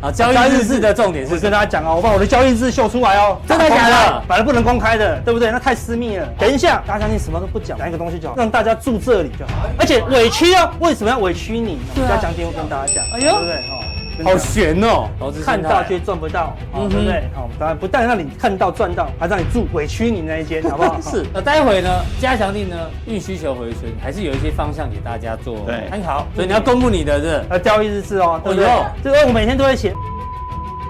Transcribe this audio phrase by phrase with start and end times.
[0.00, 4.22] 啊，交易日志的重点是跟大家讲哦，我把我的交易日秀出来哦，真的假的？
[4.26, 5.50] 本来不能公开的，对不对？
[5.50, 6.26] 那太私密了。
[6.38, 9.52] 等一下，大家相信什么都不讲，讲一个东西就好，让大家住这里就好。
[9.78, 11.78] 而且委屈哦，为什么要委屈你？
[12.08, 13.54] 要讲点我跟大家讲，哎呦，对不对？
[13.68, 13.89] 哈。
[14.24, 15.08] 好悬哦，
[15.44, 17.24] 看到却赚不到，对不对？
[17.34, 21.00] 好，当然不但让你看到赚到，还让你住委屈你那一间， 好不好？
[21.00, 21.24] 是。
[21.32, 21.88] 那待会呢，
[22.20, 22.76] 加强力呢，
[23.06, 26.26] 运需求回春，还是有一些方向给大家做参考。
[26.34, 28.68] 所以你要公布你的这呃交易日志哦，对不对？
[29.02, 29.94] 这个我每天都会写。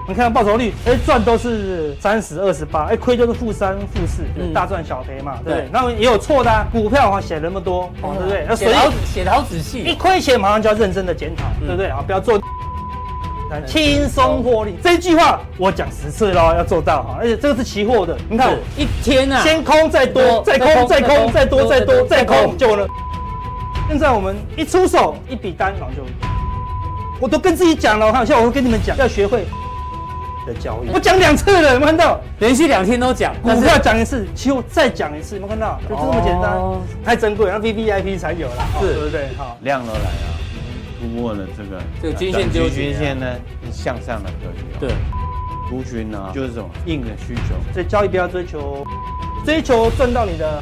[0.07, 5.69] 你看报酬率，哎，赚都是三十二十八，哎，亏就是负三负四，大赚小赔嘛，对不对？
[5.71, 8.55] 那么也有错的，股票的话写那么多，对不对？
[8.55, 11.87] 写好写的好仔细，一亏钱马上就要认真的检讨，对不对？
[11.87, 12.41] 啊，不要做。
[13.65, 22.87] 轻松获利这句话我讲十次喽，要做到哈，而且这个是期货的，你看一天啊，先空再多，再空再空再多再多再空就了。
[23.89, 26.03] 现在我们一出手一笔单，然后就，
[27.19, 29.45] 我都跟自己讲了，我看现在我会跟你们讲，要学会
[30.47, 30.89] 的交易。
[30.93, 32.19] 我讲两次了，有没有看到？
[32.39, 35.77] 连续两天都讲，股票讲一次，期货再讲一次，有没有看到？
[35.89, 36.57] 就这么简单，
[37.03, 39.27] 太珍贵，那 V V I P 才有了，对不对？
[39.37, 40.40] 好，量都来了。
[41.01, 43.25] 突破了这个这个均线，均均线呢
[43.65, 44.63] 是向上的格局。
[44.79, 44.91] 对，
[45.67, 47.55] 图均呢就是这种硬的需求。
[47.73, 48.85] 所以交易不要追求
[49.43, 50.61] 追求赚到你的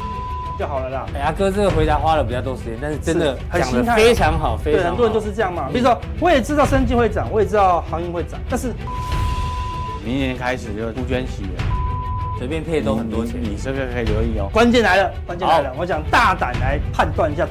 [0.58, 1.06] 就好了啦。
[1.14, 4.90] 哎，阿哥这个回答花了比较多时间，但是真的讲的非常好，非常好。
[4.90, 5.68] 很多人都是这样嘛。
[5.74, 8.74] 比如说，我也知道生技会涨，我也知道航运会涨，但是
[10.06, 11.64] 明年开始就图均起了，
[12.38, 13.36] 随便配都很多钱。
[13.42, 14.50] 你这个可以留意哦。
[14.54, 17.46] 关键来了，关键来了，我想大胆来判断一下。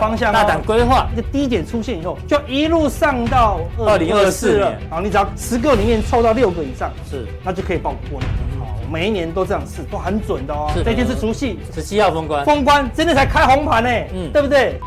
[0.00, 4.74] 方向大胆规划，一个低点出现以后，就一路上到二零二四了。
[4.90, 8.28] 好，你只要十个里面凑到六个以上，是，那就可以报过年。
[8.58, 10.70] 好，每一年都这样试，都很准的哦。
[10.74, 14.80] 是，这天是除夕，十七号封关，封关真的才开红盘呢，嗯，对不对？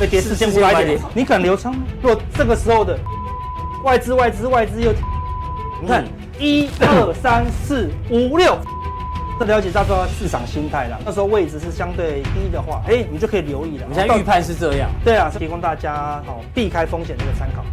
[0.00, 1.82] 被跌四千五百点，你敢留仓吗？
[2.00, 2.98] 如果这个时候的
[3.84, 4.92] 外资、外资、外资又，
[5.82, 6.04] 你看
[6.38, 8.56] 一二三四五六。
[9.38, 13.84] 这了解到说市场心态了，那时候位置是相对低的话，哎，你就可以留意了。
[13.84, 17.64] 我们现在预判是这样，对啊，是提供大家好避开风险的一个参考。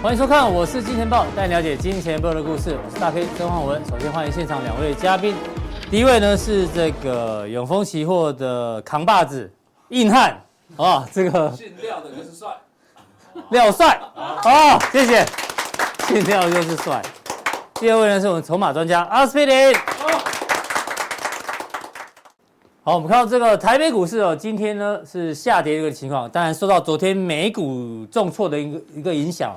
[0.00, 2.76] 欢迎收看，我是金钱豹，带你了解金钱豹的故事。
[2.84, 3.84] 我是大 K 曾焕文。
[3.86, 5.34] 首先欢迎现场两位嘉宾。
[5.92, 9.52] 第一位呢是这个永丰期货的扛把子
[9.90, 10.42] 硬汉
[10.78, 12.48] 啊，这个姓廖的就是帅，
[13.50, 15.22] 廖帅啊，谢谢，
[16.06, 17.02] 姓廖就是帅。
[17.74, 19.76] 第二位呢是我们筹码专家阿斯匹林。
[22.82, 29.54] 好，我们看到这个台北股市哦，今天呢是下跌的一个情况，当然受到昨天美股重挫的一个一个影响，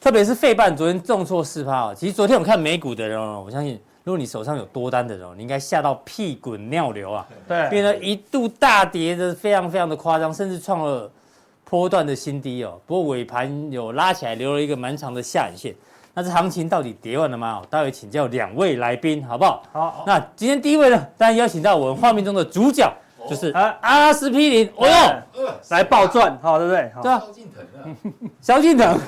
[0.00, 1.94] 特别是费半昨天重挫四趴哦。
[1.94, 3.78] 其实昨天我们看美股的人哦，我相信。
[4.04, 7.26] 如果你手上有多单的人，你应该吓到屁滚尿流啊！
[7.48, 11.10] 对，变得一度大跌的非常非常的夸张，甚至创了
[11.64, 12.78] 波段的新低哦。
[12.86, 15.74] 不过尾盘有拉起来，留了一个蛮长的下影线。
[16.12, 17.62] 那这行情到底跌完了吗？
[17.70, 19.64] 待会请教两位来宾，好不好？
[19.72, 20.04] 好。
[20.06, 22.92] 那今天第一位呢，当然邀请到我们画面中的主角，
[23.26, 23.50] 就是
[23.80, 24.70] 阿司匹林。
[24.76, 26.92] 哦哟，来暴赚，好，对不对？
[27.02, 27.18] 对啊。
[27.18, 27.96] 萧敬腾啊，
[28.42, 29.00] 萧敬腾，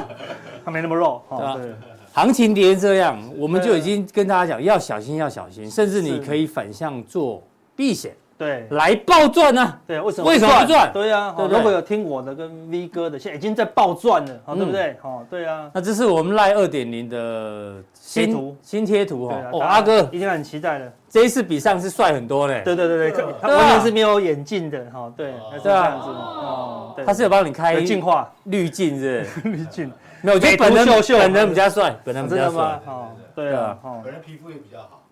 [0.62, 1.22] 他没那么肉，
[1.56, 1.74] 对。
[2.12, 7.42] 行情跌成这样，我们就已经跟大家讲要小心，要小心，甚至你可以反向做
[7.74, 9.78] 避险，对，来暴赚呢？
[9.86, 10.28] 对，为什么？
[10.28, 10.92] 为什么不赚？
[10.92, 14.94] 对呀，如果有听我的跟 V 哥的，现在已经在暴赚了，好，对不对？
[15.00, 15.70] 好，对啊。
[15.72, 19.42] 那这是我们 LINE 二点零的新图，新贴图哈。
[19.50, 22.60] 哦，阿哥一定很期待了，这一次比上次帅很多嘞。
[22.62, 26.94] 对对对对，他完全是没有眼镜的哈，对，是这样子哦。
[27.06, 29.90] 他是有帮你开净化滤镜是 滤镜。
[30.22, 32.80] 没有，我觉得本人本人比较帅，本人比较帅。
[32.86, 35.02] 哦，对啊，本人皮肤也比较好，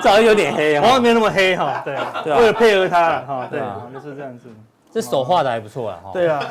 [0.00, 1.82] 长得有点黑啊，好像没有那么黑 哈。
[1.84, 1.94] 对，
[2.34, 4.48] 为了配合他哈，对啊，就是这样子。
[4.90, 6.10] 这手画的还不错啊，哈。
[6.12, 6.42] 对啊，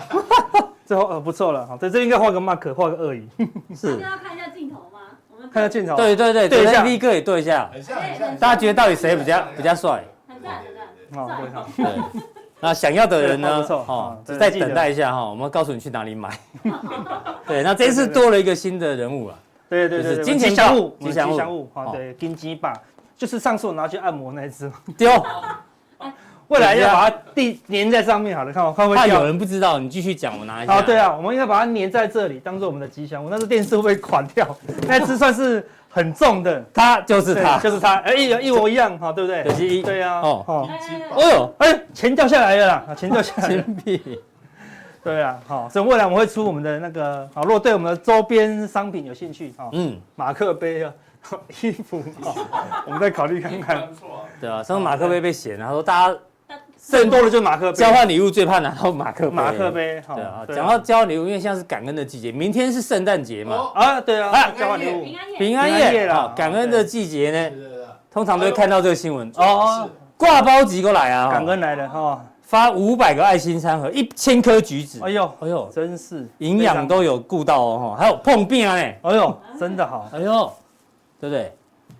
[0.85, 1.77] 这呃不错了哈。
[1.79, 3.27] 对，这应该画个 mark，画个鳄鱼。
[3.75, 3.99] 是。
[3.99, 4.99] 要看一下镜头吗？
[5.35, 5.95] 我们看一下镜头。
[5.95, 7.69] 对对对，对一下 V 哥也对一下。
[8.39, 10.03] 大家觉得到底谁比较比较帅？
[10.27, 11.51] 很帅很帅。
[11.53, 12.32] 好，对。
[12.63, 13.65] 那想要的人呢？
[13.69, 16.29] 哦，再等待一下哈，我们告诉你去哪里买。
[17.45, 19.35] 对，那这次多了一个新的人物啊。
[19.69, 21.69] 对对对，金钱吉祥物，吉祥物。
[21.73, 22.71] 好，对，金鸡爸，
[23.17, 24.71] 就是上次我拿去按摩那只。
[24.97, 25.11] 丢。
[26.53, 28.95] 未来要把它地粘在上面，好了，看我看会。
[28.95, 30.73] 怕有人不知道，你继续讲，我拿一下。
[30.73, 33.29] 啊，对啊，我们应该把它粘在这里，当做我们的吉祥物。
[33.29, 34.55] 那是电视会不会垮掉？
[34.87, 35.67] 那只算是。
[35.95, 39.43] 很重的，它就是它，就是它，哎，一一模一样，哈，对不对？
[39.43, 40.69] 可惜，对呀，哦，哦，
[41.15, 44.19] 哎呦，哎，钱掉下来了啦，钱掉下来，钱币，
[45.03, 50.91] 对啊，好，所以未来我们会出我们的那个，好，如果对我们的周边商品有兴趣，哈，嗯，马克杯啊，
[51.61, 52.03] 衣服，
[52.87, 53.87] 我们再考虑看看。
[54.41, 56.17] 对啊，上次马克杯被嫌，然后大家
[56.91, 59.35] 更多的就是马克杯，交换礼物最怕拿到马克杯。
[59.35, 66.05] 马克杯，对啊，讲到交换礼物，因为现在是感恩的季节，明天是圣诞节嘛，啊，对啊，啊交换礼物，平安夜，平安夜。
[66.05, 67.55] 了，感恩的季节呢，
[68.11, 69.31] 通常都会看到这个新闻。
[69.37, 72.23] 哦，挂包寄过来啊，感恩来了哈。
[72.41, 80.51] 发五百个爱心餐盒，一千颗橘子，哎呦，哎呦，真是营养都有顾到哦，还有碰饼啊哎，哎呦，真的好，哎呦，
[81.19, 81.51] 对不对？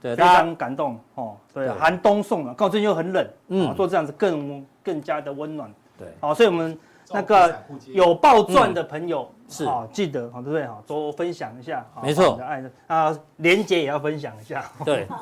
[0.03, 1.35] 对，非常感动哦。
[1.53, 5.73] 对，寒冬送了，告最近又很冷，嗯，做这样子更更加的温暖。
[5.97, 6.77] 对，好，所以我们
[7.09, 7.55] 那个
[7.87, 10.67] 有报赚的朋友是啊，记得好对不对？
[10.67, 15.07] 好，多分享一下，没错，爱啊，连接也要分享一下，对。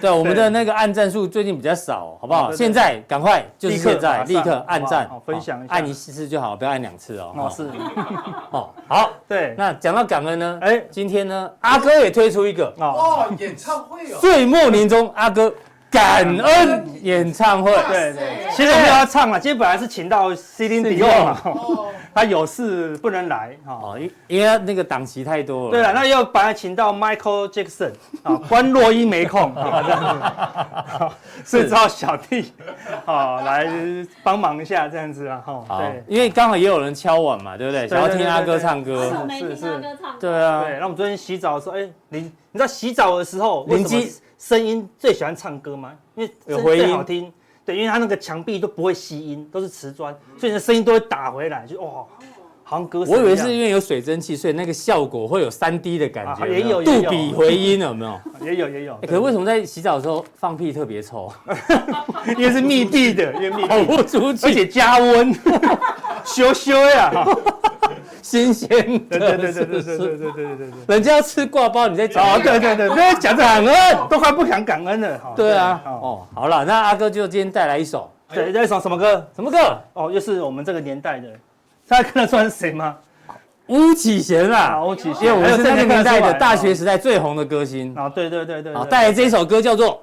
[0.00, 2.52] 对，我们的那个按赞数最近比较少，好不好？
[2.52, 7.32] 现在赶快，就是现在，立刻按赞，分享一下，按一次就好，不要按两次哦。
[7.36, 7.70] 哦，是。
[8.50, 9.54] 哦，好， 对。
[9.56, 10.58] 那讲到感恩呢？
[10.60, 15.52] 哎，今天呢，阿哥也推出一个哦，演唱会哦，岁末年终，阿哥
[15.94, 17.72] 感恩演唱会。
[17.88, 21.40] 对对，其实我们要唱了，今天本来是请到 Celine Dion 嘛。
[22.14, 25.70] 他有事不能来哈，因因为那个档期太多了。
[25.72, 27.90] 对了，那又把他请到 Michael Jackson
[28.22, 31.10] 啊， 关洛伊没空啊， 这样
[31.42, 32.52] 子，所以只好小弟
[33.04, 33.66] 啊来
[34.22, 35.64] 帮忙一下这样子啊哈。
[35.78, 37.88] 对，因为刚好也有人敲碗嘛，对不对？
[37.88, 39.12] 想要听阿哥唱歌。
[39.28, 39.82] 是是是。
[40.20, 40.62] 对啊。
[40.62, 44.02] 对，那我们昨天洗澡的时候，哎，你你知道洗澡的时候，为什么
[44.46, 45.92] 声音最喜欢唱歌吗？
[46.14, 47.32] 因为有回音，好听。
[47.64, 52.04] 对，因为它那个墙壁都不会吸音，都是瓷砖，所以你的声音都会打回来，就哇，
[52.62, 53.14] 好像歌声。
[53.14, 58.20] 我以为是因为有水蒸气，所以那个效果会有三 D 的感觉，也有杜比回音，有没有？
[58.44, 58.98] 也有也有。
[59.00, 61.32] 可是为什么在洗澡的时候放屁特别臭？
[62.36, 65.34] 因为是密闭的，因为密闭，不出去，而且加温，
[66.22, 67.26] 羞羞呀。
[68.24, 68.68] 新鲜
[69.10, 75.20] 的，对对对对对对对对对对对，人家要吃挂包，你在讲哦，对对对，在讲感恩，都快不想感恩了。
[75.36, 79.28] 对啊，哦，好了，那阿哥就今天带来一首，对，带一首什么歌？
[79.36, 79.78] 什么歌？
[79.92, 81.28] 哦，又是我们这个年代的，
[81.86, 82.96] 大家看得出来是谁吗？
[83.66, 87.94] 巫启贤啊，巫启贤，我们是那个年代的大学时代最红的歌星。
[87.94, 89.90] 啊，对对对对，啊，带来这一首歌叫做《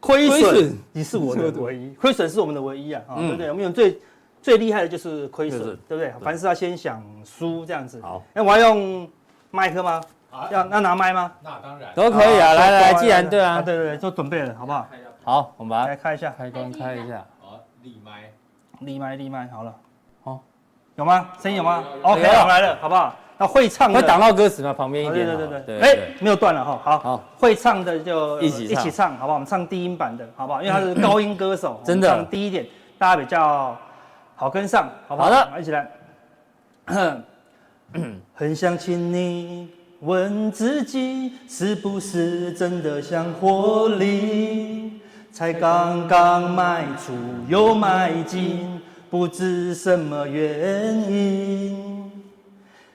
[0.00, 3.96] 亏损》，你是我的唯一，亏损是我们的唯一啊，啊，对对，我们用最。
[4.44, 5.58] 最厉害的就是亏损，
[5.88, 6.12] 对不对？
[6.20, 7.98] 凡事要先想输这样子。
[8.02, 9.08] 好，那我要用
[9.50, 10.02] 麦克吗？
[10.50, 11.32] 要要拿麦吗？
[11.42, 12.52] 那当然都可以啊。
[12.52, 14.86] 来来，既然对啊，对对对，都准备了，好不好？
[15.24, 17.24] 好，我们把它来开一下，开关开一下。
[17.40, 18.30] 好，立麦，
[18.80, 19.74] 立麦，立麦，好了。
[20.22, 20.38] 好，
[20.96, 21.30] 有吗？
[21.40, 23.16] 声音有吗？OK，我来了，好不好？
[23.38, 24.74] 那会唱会挡到歌词吗？
[24.74, 25.26] 旁边一点。
[25.26, 25.80] 对对对对。
[25.80, 26.78] 哎，没有断了哈。
[26.84, 29.34] 好，好，会唱的就一起一起唱，好不好？
[29.34, 30.60] 我们唱低音版的，好不好？
[30.60, 32.66] 因为他是 高音歌手，真的唱低一点，
[32.98, 33.74] 大家比较。
[34.36, 35.28] 好，跟上，好不好？
[35.28, 35.88] 好的，一起来。
[38.34, 39.68] 很想请你
[40.00, 45.00] 问自己，是不是真的想获利？
[45.30, 47.12] 才刚刚迈出
[47.48, 52.10] 又迈进，不知什么原因。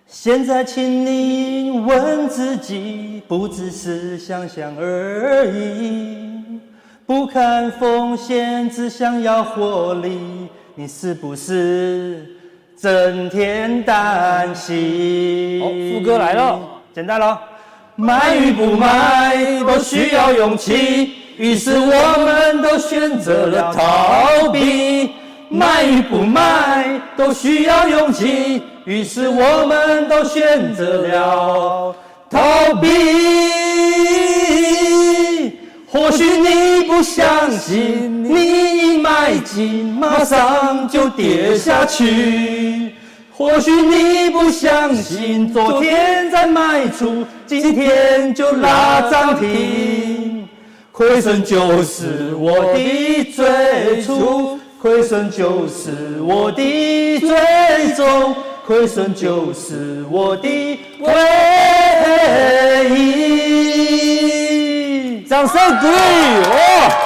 [0.06, 6.60] 现在请你问自己，不只是想想而已，
[7.06, 10.50] 不看风险，只想要获利。
[10.80, 12.26] 你是不是
[12.82, 15.60] 整天担心？
[15.60, 16.58] 好，副歌来了，
[16.96, 17.38] 简单喽。
[17.98, 25.12] 买与不买都需要勇气，于是我们都选择了逃避。
[25.50, 31.94] 买与不买都需要勇气，于是我们都选择了
[32.30, 32.40] 逃
[32.76, 32.88] 避。
[35.92, 42.94] 或许你不相信，你一迈进，马上就跌下去。
[43.36, 50.48] 或许你不相信，昨天在卖出，今天就拉涨停。
[50.92, 60.48] 亏损就是我的最初，亏损就是我的最终，亏损就是我的
[61.00, 61.10] 唯
[62.96, 63.49] 一。
[65.30, 67.06] 掌声鼓励哦！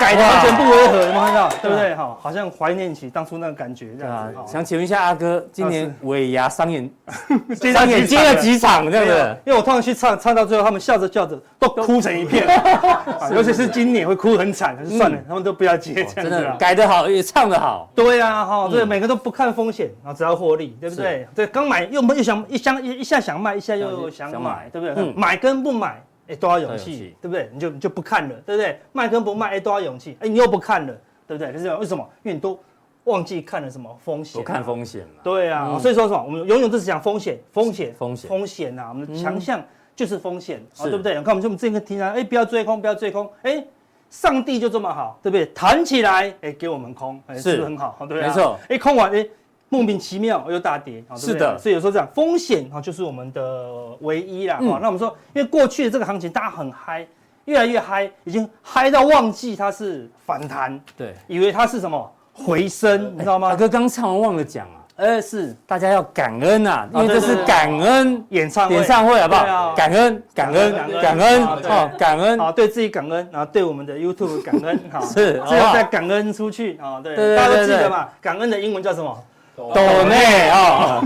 [0.00, 1.48] 改的完全不违和，有没有看到？
[1.60, 1.94] 对不对？
[1.94, 4.34] 哈，好像怀念起当初那个感觉这样子。
[4.50, 6.90] 想请问一下阿哥，今年尾牙商演
[7.74, 9.36] 商演接了几场这样子？
[9.44, 12.46] 因为我通常去唱，唱到最后他们笑着笑着都哭成一片，
[13.30, 16.14] 尤其是今年会哭很惨，就算了，他们都不要接这样子。
[16.22, 17.90] 真的改得好，也唱得好。
[17.94, 21.28] 对啊，哈，对，每个都不看风险，然后只要获利，对不对？
[21.34, 25.12] 对，刚买又又想一箱一一下想卖，一下又想买，对不对？
[25.14, 26.02] 买跟不买。
[26.32, 27.50] 哎，多少勇气，对不对？
[27.52, 28.78] 你就你就不看了，对不对？
[28.92, 30.94] 卖跟不卖，哎，多少勇气，哎，你又不看了，
[31.26, 31.52] 对不对？
[31.52, 32.08] 就是为什么？
[32.22, 32.58] 因为你都
[33.04, 34.40] 忘记看了什么风险、啊？
[34.40, 35.20] 不看风险嘛。
[35.22, 36.22] 对啊，嗯、所以说什么？
[36.24, 38.88] 我们永远都是讲风险，风险，风险，风险啊！
[38.88, 39.62] 我们的强项
[39.94, 41.16] 就是风险，啊、是对不对？
[41.16, 43.62] 你看我们这么这个听啊，哎，不要追空，不要追空，哎，
[44.08, 45.44] 上帝就这么好，对不对？
[45.46, 47.98] 弹起来，哎，给我们空，哎，是不是很好？
[48.08, 48.58] 对，没错。
[48.68, 49.26] 哎，空完，哎，
[49.72, 51.58] 莫名其妙又大跌，是的。
[51.58, 53.66] 所以有时候这样，风险啊，就是我们的
[54.02, 54.56] 唯一啦。
[54.56, 57.06] 好，那我们说，因为过去的这个行情大家很嗨。
[57.46, 63.50] 越来越嗨，已经嗨到忘记它是反弹，对，以为它是什么回升，你知道吗？
[63.50, 69.74] 大哥刚唱完忘了讲啊，呃，是大家要感恩呐，因为这是感恩演唱会，演唱会好不好？
[69.74, 78.08] 感恩，感恩，感恩，哦，感恩，好，对自己感恩，然后对我们的 YouTube 感恩， 好，是，这要再感恩出去啊，对，大家都记得嘛？
[78.20, 79.18] 感恩的英文叫什么？
[79.56, 81.02] 抖内啊，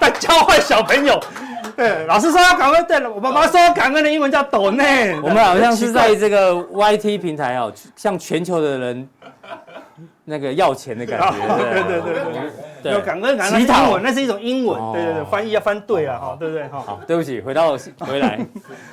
[0.00, 1.20] 在教坏小朋友。
[1.76, 2.84] 对，老师说要感恩。
[2.86, 5.18] 对了，我爸爸说感恩的英文叫抖内。
[5.20, 9.08] 我们好像是在这个 YT 平台哦，向全球的人
[10.24, 11.32] 那个要钱的感觉。
[11.58, 12.22] 对对对
[12.82, 14.92] 对，有感恩感恩英文，那是一种英文。
[14.92, 16.68] 对对对，翻译要翻对啊，哈，对不对？
[16.68, 18.38] 哈好，对不起，回到 回来，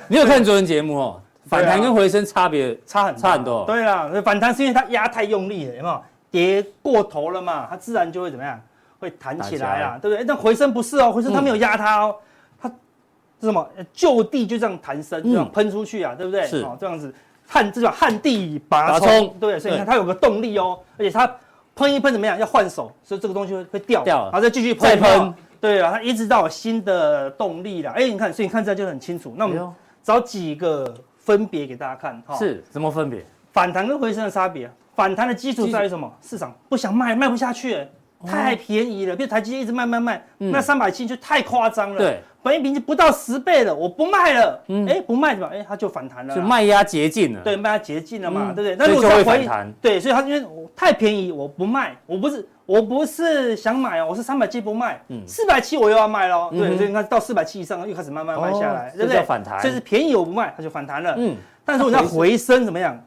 [0.08, 1.20] 你有看昨天节目哦？
[1.48, 3.64] 反弹跟回升差别差很差很多。
[3.64, 6.02] 对啦，反弹是因为它压太用力了，有没有？
[6.32, 8.58] 跌过头了嘛，它自然就会怎么样？
[9.02, 10.24] 会弹起来啊，对不对？
[10.24, 12.14] 但回升不是哦，回升它没有压它哦。
[12.56, 13.68] 它是什么？
[13.92, 16.46] 就地就这样弹升，这样喷出去啊，对不对？
[16.46, 17.12] 是哦这样子
[17.44, 21.28] 旱这叫旱地拔葱，对，所以你看它有个动力哦，而且它
[21.74, 22.38] 喷一喷怎么样？
[22.38, 27.90] 要换手，所以这个东西会会掉，掉，然后再继续喷，喷，对啊，它一直到有新的动力了。
[27.90, 29.34] 哎，你看，所以你看这就很清楚。
[29.36, 32.36] 那我们找几个分别给大家看哈。
[32.36, 33.26] 是怎么分别？
[33.50, 34.70] 反弹跟回升的差别。
[34.94, 36.10] 反弹的基础在于什么？
[36.20, 37.88] 市场不想卖，卖不下去，
[38.26, 39.16] 太便宜了。
[39.16, 41.98] 比如台积电一直卖卖卖，那三百七就太夸张了。
[41.98, 42.20] 对。
[42.44, 45.50] 本益比就不到十倍了，我不卖了，哎，不卖对吧？
[45.52, 48.74] 哎，它就反弹了，就卖压竭尽了，对，卖压竭尽了嘛，对不对？
[48.76, 59.22] 那如果再回弹，对，所以它因为太便宜，我不卖，我不是我不是想买哦，我是三百七不卖，四百七我又要卖喽，对，所以你看到四百七以上又开始慢慢卖下来，对不对？
[59.22, 63.00] 反弹，所以是便宜我不卖，它就反弹了，嗯，但是我要回升怎么样？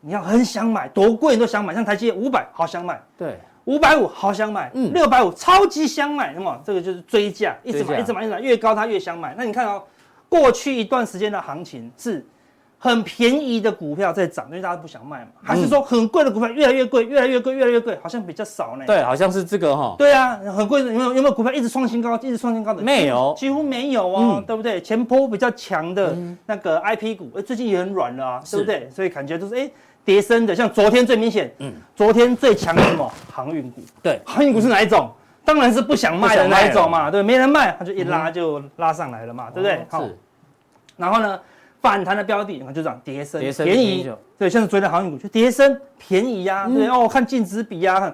[0.00, 3.38] 你要很想买，多贵你都想买，像台积电五百，好想买，对。
[3.68, 9.34] 五百五好想买，嗯，六百五超级想买，那么这个就是追价，一直买，一直买，一直买，越高它越想买。
[9.36, 9.82] 那你看哦，
[10.26, 12.26] 过去一段时间的行情是
[12.78, 18.86] 很便宜的股票在涨，因为大家不想卖嘛，还是说很贵的股票越来越贵，越来越贵，越来越贵，好像比较少呢？
[18.86, 19.94] 对，好像是这个哈。
[19.98, 21.12] 对啊，很贵的有没有？
[21.12, 22.82] 有没有股票一直创新高，一直创新高的？
[22.82, 24.80] 没有，几乎没有哦，对不对？
[24.80, 28.88] 前波比较强的那个 IP 股，哎，最近也很软了啊，对不对？
[28.88, 29.70] 所以感觉就是哎。
[30.08, 33.12] 跌升的，像昨天最明显，嗯，昨天最强的什么？
[33.30, 33.82] 航运股？
[34.02, 35.10] 对，航运股是哪一种？
[35.44, 39.84] 当然是不想卖的那一种嘛，对，没人卖，它就一拉就拉上来了嘛，对不对？
[39.90, 40.02] 好，
[40.96, 41.38] 然后呢，
[41.82, 48.10] 反弹的标的，就这样跌升，便宜，对，像是追的航运股就跌升，便宜呀，对哦，看净值比呀，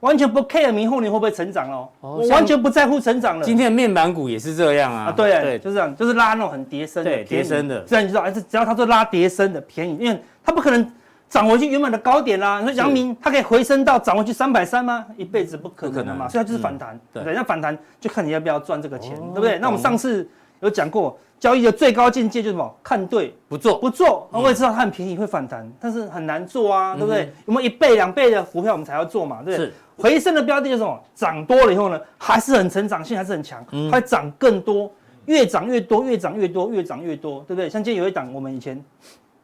[0.00, 3.44] 完全不 care 明后年会不会成长哦，我完全不在乎成长了。
[3.46, 10.86] 今天的面板股也是这样啊，对对，就是这样，就是拉那种很跌升的，跌升的，这样你知道，哎，只要它做拉跌升的便宜，因为它不可能。
[11.30, 15.06] 涨回去原本的高点啦，你说阳明它可以回升到涨回去三百三吗？
[15.16, 16.98] 一辈子不可能的嘛，所以它就是反弹。
[17.12, 19.56] 对，那反弹就看你要不要赚这个钱，对不对？
[19.60, 22.74] 那我们上次有讲过，交易的最高境界就是什么？
[22.82, 24.28] 看对不做，不做。
[24.32, 27.32] 那我也知道它很便宜会反弹，但是很难做啊，对不对？
[27.46, 29.72] 有没有一倍两倍的股票我们才要做嘛，对不对？
[29.96, 31.00] 回升的标的就是什么？
[31.14, 34.90] 涨多了以后呢，还是很成长性还是很强，它会涨更多，
[35.26, 37.70] 越涨越多，越涨越多，越涨越多，对不对？
[37.70, 38.84] 像今天有一档我们以前。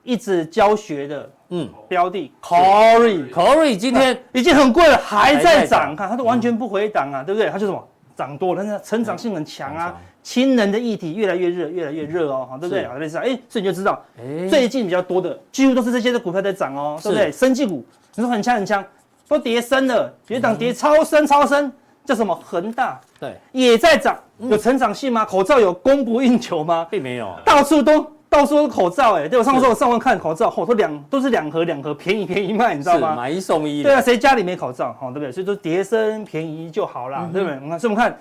[0.07, 7.51] 一直教学的，嗯，标的 c o r y c o r y 今天已经很贵了，还在涨，看它都完全不回档啊，对不对？
[7.51, 7.87] 它就什么
[8.17, 9.95] 涨多了，但是成长性很强啊。
[10.23, 12.85] 氢能的议题越来越热，越来越热哦，对不对？
[12.87, 14.03] 好，类似，哎，所以你就知道，
[14.51, 17.31] 最近比较多的几乎都是这些的股票在涨哦，对不对？
[17.31, 17.85] 生技股
[18.17, 18.85] 你说很强很强，
[19.29, 21.73] 都跌深了，跌涨跌超深超深，
[22.05, 23.01] 叫什么恒大？
[23.21, 25.25] 对，也在涨，有成长性吗？
[25.25, 26.85] 口罩有供不应求吗？
[26.91, 28.16] 并没有，到处都。
[28.37, 33.17] 到处都是口罩，哎，对我上次说我上网看口罩，好多两都是两盒两盒，便宜便宜卖，你知道吗？
[33.17, 33.83] 买一送一。
[33.83, 34.95] 对啊，谁家里没口罩？
[35.01, 35.33] 好，对不对？
[35.33, 37.59] 所以说叠升便宜就好啦，对不对？
[37.65, 38.19] 我看所以我们看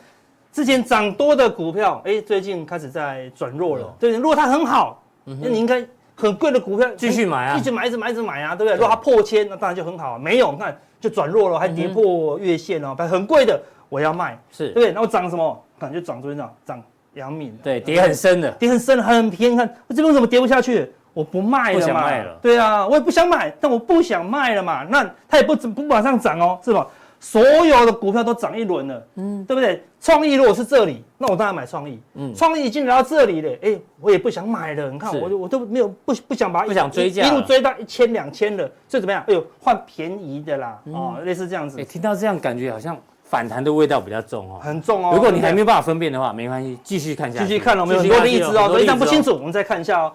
[0.53, 3.93] 之前涨多的股票，哎，最近开始在转弱了。
[3.99, 8.75] 对，如果它很好，那你应该很贵的股票继续买啊，一直买一直买一直买啊，对不对？
[8.75, 10.17] 如果它破千，那当然就很好。
[10.17, 14.91] 没有，你看就转弱了，还跌破月线哦，很贵的我要卖，是对不对？
[14.93, 15.61] 然后涨什么？
[15.77, 16.81] 可能就涨昨天涨涨。
[17.15, 19.57] 阳明对，跌很深的，跌很深，很便宜。
[19.57, 20.89] 看我这边为什么跌不下去？
[21.13, 22.11] 我不卖了嘛。
[22.41, 24.83] 对啊，我也不想买，但我不想卖了嘛。
[24.83, 26.85] 那它也不不马上涨哦，是吧？
[27.17, 29.81] 所有的股票都涨一轮了，嗯，对不对？
[29.99, 39.23] 创意如果是这里，那我当然买创意，嗯，创意已经来到这里了，哎，我也不想买了，你看我我都没有不不想把它不想追价，一路追到一千两千了，所以怎么样？
[39.27, 41.79] 哎呦，换便宜的啦，哦，类似这样子。
[41.79, 42.95] 哎，听到这样感觉好像。
[43.25, 45.11] 反弹的味道比较重哦，很重哦。
[45.13, 47.45] 如果你还没有办法分辨的话，没关系，继续看下去。
[47.45, 50.13] 继续看了，我们有很多例子哦，所以讲不清楚，我们再看一下哦。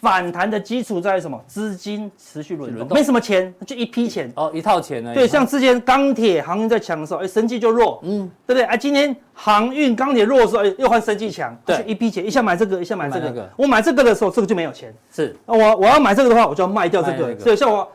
[0.00, 1.42] 反弹的基础在于什么？
[1.48, 5.12] 资金持续轮动，没什么钱，就一批钱哦，一套钱呢。
[5.12, 8.62] 对，像之前钢铁航运在强的时候，哎，生技就弱，嗯，对不对？
[8.62, 13.50] 哎，今天航运钢铁弱的时候，哎，又换生技强，对，一批钱，一下买这个，一下买这个。
[13.56, 15.36] 我买这个的时候，这个就没有钱，是。
[15.46, 17.86] 我我要买这个的话，我就要卖掉这个，所以像我。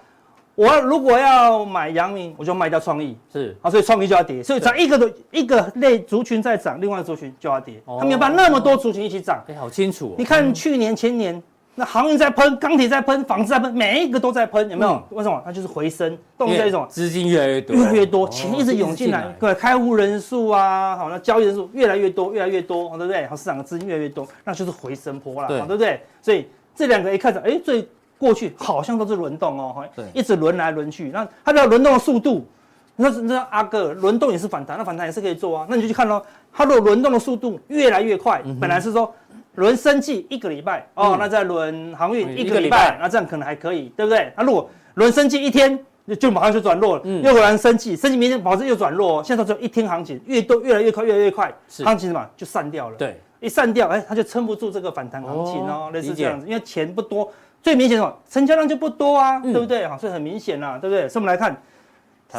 [0.56, 3.58] 我要如果要买阳明，我就卖掉创意，是。
[3.62, 10.14] 啊，所以创意就要跌，所以涨一个的一个类族群在涨，另外族群就要跌，他们要把那么多族群一起涨，哎，好清楚。
[10.16, 11.42] 你看去年前年，
[11.74, 15.04] 那航运在喷，钢铁在喷，纺织在喷，每一个都在喷，有没有？
[15.10, 15.42] 为什么？
[15.44, 23.26] 它就是回升，动力在一种资金越来越多，越来越多，钱一直涌进来，对，开户人数啊，好，那交易人数越来越多，越来越多，对不对？
[23.26, 25.62] 好，市场的资金越来越多，那就是回升波了，对。
[25.62, 26.00] 不对？
[26.22, 27.88] 所以这两个一看着，哎，最。
[28.24, 31.10] 过去好像都是轮动哦，对，一直轮来轮去。
[31.10, 32.48] 那它的轮动的速度，
[32.96, 35.68] 那那阿哥轮动也是反弹，那反弹也是可以做啊。
[35.70, 39.14] 那你就去看咯，它如果轮动的速度越来越快，本来是说
[39.56, 44.32] 轮生技一个礼拜哦，那再轮航运一个礼拜，那这样可能还可以，对不对？
[44.38, 45.78] 那如果轮生技一天
[46.18, 52.96] 就马上就转弱了，又轮生技，生技明天保证又转弱，现在只有一天行情，越多越来越快，越来越快，行情什么就散掉了。
[52.96, 57.30] 对，一散掉，哎，它就撑不住这个反弹行情哦，类似这样子，因为钱不多。
[57.64, 59.88] 最明显的成交量就不多啊，对不对？
[59.88, 61.10] 好，所以很明显啦，对不对？
[61.10, 61.60] 所以我们来看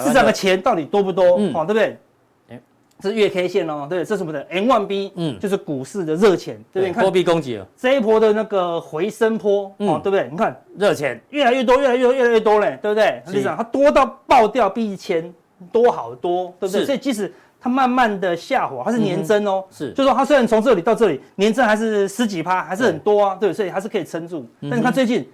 [0.04, 1.98] 市场的钱到底多不多，好，对不对？
[3.00, 7.02] 这是月 K 线哦，对，这是我们的？M1B，嗯，就是股市的热钱，对不对？
[7.02, 10.28] 货币供给了这一波的那个回升波，哦，对不对？
[10.30, 13.20] 你看热钱越来越多，越来越多，越来越多嘞，对不对？
[13.26, 15.34] 实际上它多到爆掉，比以前
[15.72, 16.86] 多好多，对不对？
[16.86, 17.30] 所以即使
[17.64, 24.46] 它慢慢的下滑，它是年增哦，是，就是说它虽然从这里到这里年增还是十几趴，还是很多啊，对，所以还是可以撑住。
[24.60, 25.26] 但是它最近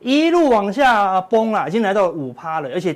[0.00, 2.92] 一路往下崩了，已经来到五趴了，而且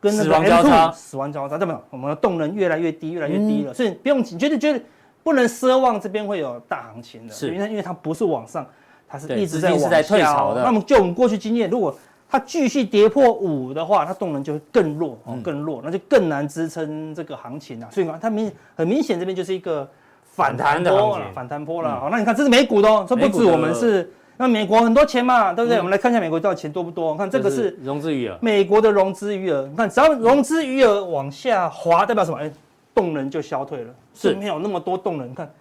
[0.00, 1.80] 跟那个 M2 死亡交叉，对不对？
[1.88, 4.84] 我们的动能越来越低，越来越低了，所以不用紧，绝对绝对
[5.22, 7.54] 不能奢望这边会有大行情的，是。
[7.54, 8.66] 因为因为它不是往上，
[9.08, 10.62] 它是一直在往下退潮的。
[10.62, 11.98] 那么就我们过去经验，如果
[12.30, 17.88] 它继续跌破五的话，它动能就会更弱哦，更弱，那就更难支撑这个行情啊。
[17.90, 19.88] 所以说它明很明显这边就是一个
[20.22, 21.98] 反弹波了，反弹波了。
[21.98, 25.78] 好，那你看这是美股的哦，这不止我们是，那美国很多钱嘛，对不对？
[25.78, 27.16] 我们来看一下美国到底钱多不多？
[27.16, 32.38] 看这个是融资余额，美国的融资余额，你看只要融资余额往下滑，代表什么？
[32.38, 32.48] 哎，
[32.94, 35.28] 动能就消退了，是没有那么多动能。
[35.28, 35.52] 你看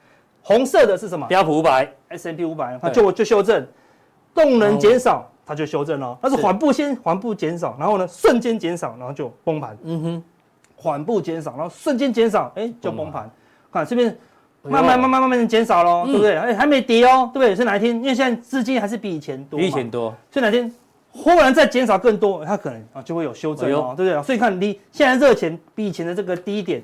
[0.43, 1.25] 红色的是什么？
[1.27, 3.65] 标普五百，S&P 五百，它就就修正，
[4.33, 5.28] 动能减少。
[5.49, 9.75] 它就修正了，它是缓步先缓步减少，然后呢瞬间减少，然后就崩盘。
[9.81, 10.23] 嗯哼，
[10.75, 13.27] 缓步减少，然后瞬间减少，哎，就崩盘。
[13.73, 14.15] 看这边
[14.61, 16.37] 慢慢慢慢慢慢减少了，对不对？
[16.37, 17.55] 哎，还没跌哦，对不对？
[17.55, 17.95] 是哪一天？
[17.95, 20.13] 因为现在资金还是比以前多，比以前多。
[20.29, 20.71] 所以哪天
[21.11, 24.21] 忽然再减少更多，它可能啊就会有修正哦，对不对？
[24.21, 26.83] 所以看你现在热钱比以前的这个低点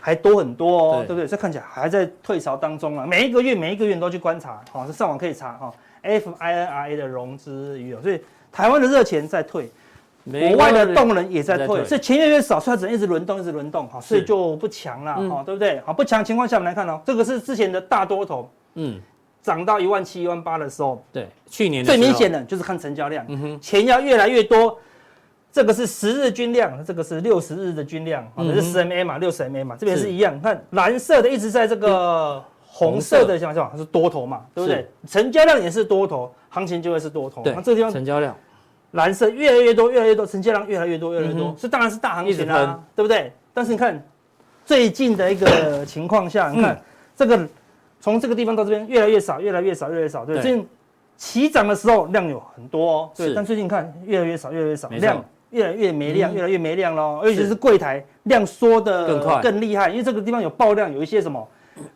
[0.00, 1.28] 还多很多哦，对不对？
[1.28, 3.06] 这看起来还在退潮当中啊。
[3.06, 5.72] 每一个月每一个月都去观察，好，这上网可以查哈。
[6.02, 9.70] FINRA 的融资余额，所以台湾的热钱在退，
[10.24, 15.80] 国外的动能也在退，所以钱越来越少，所以它只能一直轮动，一直轮动，好，所以就不强了，哈，对不对？
[15.80, 18.98] 好，不强情况下，我们来看哦，这个是之前的大多头，嗯，
[19.42, 24.78] 涨到一万七、一万八的时候，对，去年最明显的就是看成交量，嗯哼，钱要越来越多，
[25.52, 32.42] 这个是十日均量，这个是六十日的均量，好，这是十 MA 嘛，六十 MA 嘛，这边是一样，看蓝色的一直在这个。
[32.72, 33.68] 红色的像什么？
[33.72, 34.88] 它是多头嘛，对不对？
[35.08, 37.42] 成交量也是多头，行情就会是多头。
[37.42, 38.34] 对，这个地方成交量，
[38.92, 43.32] 蓝色越来越多，越来越多，成交量越来越多，越来越多，这当然是大行情啦，对不对？
[43.52, 44.00] 但是你看
[44.64, 46.80] 最近的一个情况下，你看
[47.16, 47.46] 这个
[48.00, 50.24] 从这个地方到这边越来越少，越来越少，越来越少。
[50.24, 50.66] 对，最近
[51.16, 57.20] 起涨的时候量有很多哦，对，但最近看越来越少，越来越少，量越来越没量，越来越没量喽。
[57.24, 61.46] 尤其是柜台量缩的更快、更厉害，因为这个地方有爆量，有一些什么。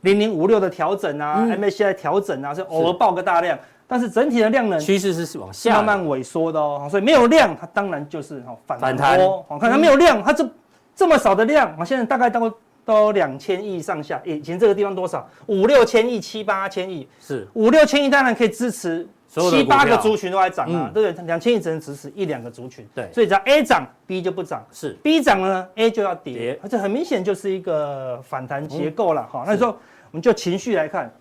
[0.02, 2.60] 零零五六的调整啊，MACI 调整啊，是。
[2.62, 9.18] 偶尔爆个大量，但是整体的量能趋势是往下慢慢萎缩的哦，所以没有量，它当然就是反反弹。
[9.18, 10.48] 我看它没有量，它这
[10.94, 12.52] 这么少的量，我现在大概都
[12.84, 15.28] 都两千亿上下，以前这个地方多少？
[15.46, 19.06] 五六千亿、七八千亿，是五六千亿当然可以支持。
[19.50, 21.26] 七八个族群都在涨啊，对不对？
[21.26, 29.42] 两千亿只能支持一两个族群，对，所以只要 A 涨，B 就不涨，是 B 涨呢，A 就要跌，而且很明显就是一个反弹结构了哈。
[29.44, 29.76] 那时候我
[30.12, 31.12] 们就情绪来看，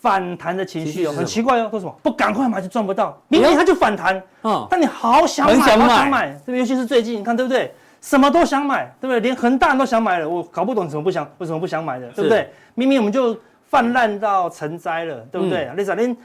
[0.00, 6.58] 反弹的情绪哦，很奇怪哦，说什么不赶快买就赚不到，明明它就反弹，嗯，但你好想买，好想买，对不对？
[6.58, 7.72] 尤其是最近你看对不对？
[8.04, 9.20] 什么都想买，对不对？
[9.20, 12.50] 连恒大都想买了，我搞不懂怎么不想，为什么不想买的，对不对？
[12.74, 13.34] 明明我们就
[13.70, 15.70] 泛滥到成灾了，对不对？
[15.74, 16.16] 那啥、嗯，连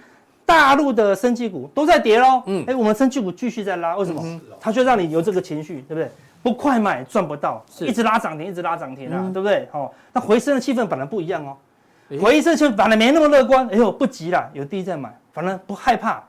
[0.45, 4.21] 大陆的生技股都在跌喽，嗯，哎，我们生技股继续在拉，为什么？
[4.25, 6.11] 嗯、它就让你有这个情绪，对不对？
[6.43, 9.65] 不快买赚不到，一直拉涨停，一直拉涨停啊，嗯、对不对？
[9.71, 11.55] 哦，那回升的气氛本来不一样哦，
[12.21, 16.21] 回升气氛反而没那么乐观，哎呦，不急了，有低在买，反正不害怕。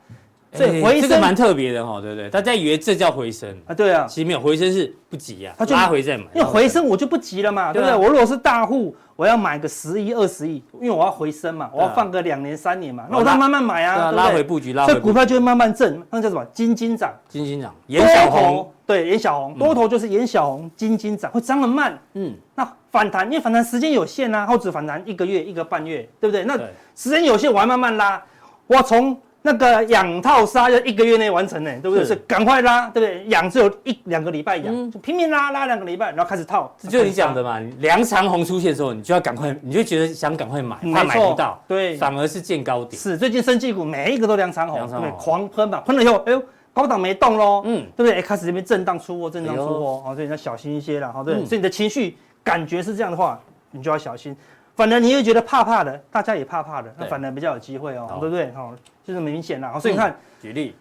[0.53, 2.29] 所以回升这个蛮特别的哈，对不对？
[2.29, 3.75] 大家以为这叫回升啊？
[3.75, 6.25] 对啊，其实没有回升是不急啊，他就拉回再买。
[6.35, 7.97] 因为回升我就不急了嘛，对不对？
[7.97, 14.93] 我如果是大户，我要买个十亿、二十亿，因为我要回升嘛，我要放个两年、三年嘛，那我再慢慢买啊，拉回布局，拉回。
[14.93, 16.45] 所以股票就会慢慢挣，那叫什么？
[16.47, 17.73] 金金涨，金金涨。
[17.87, 21.97] 多头对，颜小红，多头就是颜小红，金金涨，会涨得慢。
[22.15, 26.43] 嗯，那反弹，因为反弹时间有限啊，或者反弹一个月、一个半月，对不对？
[26.43, 26.59] 那
[26.97, 28.21] 时间有限，我还慢慢拉，
[28.67, 29.17] 我从。
[29.43, 32.05] 那个养套杀要一个月内完成呢，对不对？
[32.05, 33.25] 是赶快拉，对不对？
[33.29, 36.75] 养只有一两个礼拜养，就拼命拉拉两个礼拜，然后开始套。
[36.79, 43.01] 这就是你讲的嘛，梁长红出现的时候，你就要赶快，你就觉得想赶快买，怕买不到，对，反而是见高点。
[43.01, 46.43] 是最近生技股每一个都梁长红，对，狂喷嘛，喷了以后，哎呦，
[46.75, 48.19] 高档没动喽，嗯，对不对？
[48.19, 54.37] 哎，开始这边震荡出货，震荡出货，好，所以你要小心一些了，好，对，所以你的情绪感觉是这样的话，你就要小心。
[54.81, 58.51] 反而你又觉得怕怕的，大家也怕怕的，那反而比较有机会哦，对不对？
[58.53, 58.73] 好。
[59.05, 60.75] 就是明显啦，所以你看，举例，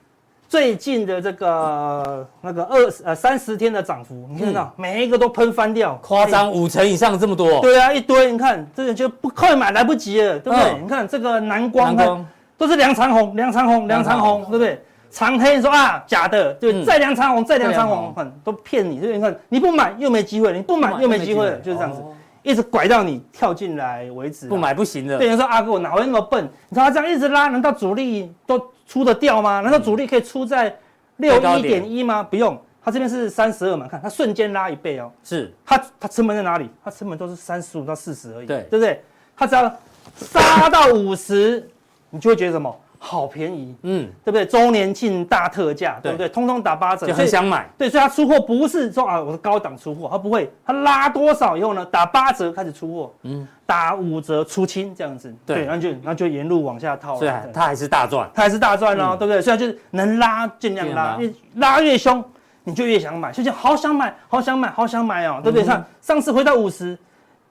[0.48, 7.60] 最近的这个那个二呃三十天的涨幅，你看到每一个都喷翻掉，夸张五成以上这么多。
[7.60, 10.80] 对啊，一堆，你看这个就不快买来不及了，对不对？
[10.80, 12.24] 你看这个南光，
[12.58, 14.82] 都是梁长红，梁长红，梁长红，对不对？
[15.10, 19.16] 长黑说啊假的，对，再梁长红，再梁长红，很都骗你，对不对？
[19.18, 22.04] 你看你不买又没机会，你不买又没机会，就是这样子。
[22.42, 25.18] 一直拐到你跳进来为止，不买不行的。
[25.18, 26.44] 对，人说阿哥，我哪会那么笨？
[26.70, 29.60] 你说他这样一直拉，难道主力都出得掉吗？
[29.60, 30.76] 难道主力可以出在
[31.18, 32.24] 六一点一吗？
[32.24, 35.12] 不用，他这边是三十二嘛，看他瞬间拉一倍哦。
[35.24, 36.70] 是，他他成本在哪里？
[36.84, 39.04] 他成本都是三十五到四十而已，对，对不对？
[39.36, 39.74] 他只要
[40.16, 41.70] 杀到五十，
[42.10, 42.74] 你就会觉得什么？
[43.02, 44.46] 好便宜，嗯，对不对？
[44.46, 46.28] 周年庆大特价，对不对？
[46.28, 47.68] 通通打八折，就很想买。
[47.78, 51.86] 对，所以他出货不是说啊，我是高档出货，他不会，他拉多少以后呢？
[51.86, 59.42] 打八折开始出货，嗯，打五折出清这样子，对，然后就然后就沿路往下套，所以他还是大赚，他还是大赚哦，对不对？
[59.42, 62.22] 所以就是能拉尽量拉，越拉越凶，
[62.66, 65.66] 你就越想买，就好想买，好想买，好想买哦，对不对？
[65.66, 66.98] 上上次回到五十，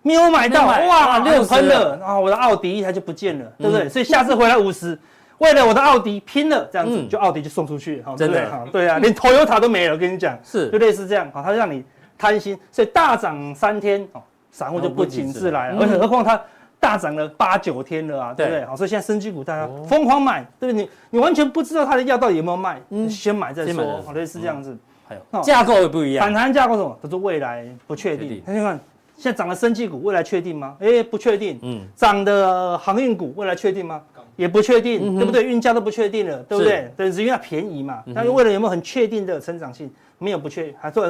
[0.02, 3.88] 没有买到，哇，六喷了，然后我的奥迪一台就不见了，对不对？
[3.88, 4.98] 所以下次回来五十。
[5.38, 8.50] 为了我的奥迪拼了，这样子就奥迪就送出去，真的。
[8.50, 10.68] 哈，对啊，连 Toyota 都没了，我跟你讲，是。
[10.70, 11.84] 就类似这样，好，它让你
[12.16, 16.40] 贪心，所以大涨三天，哦，散户就不请自来了，而且何况它
[16.80, 18.46] 大涨了八九天了啊，对。
[18.46, 18.64] 不对？
[18.64, 20.82] 好，所以现在生技股大家疯狂买，对不对？
[20.82, 24.76] 你你完全不知道它的药到底有没有卖，嗯，先买再说，好，类似这样子，
[25.08, 26.98] 还有架构也不一样，反弹架构什么？
[27.00, 28.78] 它说未来不确定，你看
[29.16, 30.76] 现在涨的生技股未来确定吗？
[30.80, 34.02] 哎，不确定，嗯，涨的航运股未来确定吗？
[34.38, 35.42] 也不确定，对不对？
[35.42, 36.88] 运价都不确定了，对不对？
[36.96, 38.04] 对，是因为它便宜嘛。
[38.14, 41.00] 但是为了有没有很确定的成长性，没有不确，还是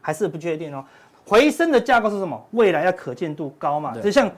[0.00, 0.84] 还是不确定哦。
[1.26, 2.40] 回升的架构是什么？
[2.52, 3.92] 未来要可见度高嘛。
[4.00, 4.30] 就像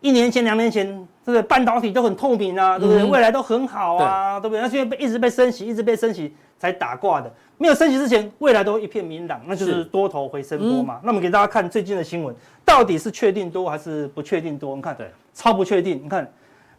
[0.00, 3.04] 一年前、两年前，这个半导体都很透明啊，对不对？
[3.04, 4.62] 未来都很好啊，对不对？
[4.62, 7.30] 那现在被一直被升息，一直被升息才打挂的。
[7.58, 10.98] 没有升息之前，未来都一片明朗，那就是多头回升波嘛。
[11.02, 14.74] 那我们给大家看最近的新闻，到底是确定多还是不确定多？
[14.74, 16.00] 你看，对，超不确定。
[16.02, 16.26] 你看。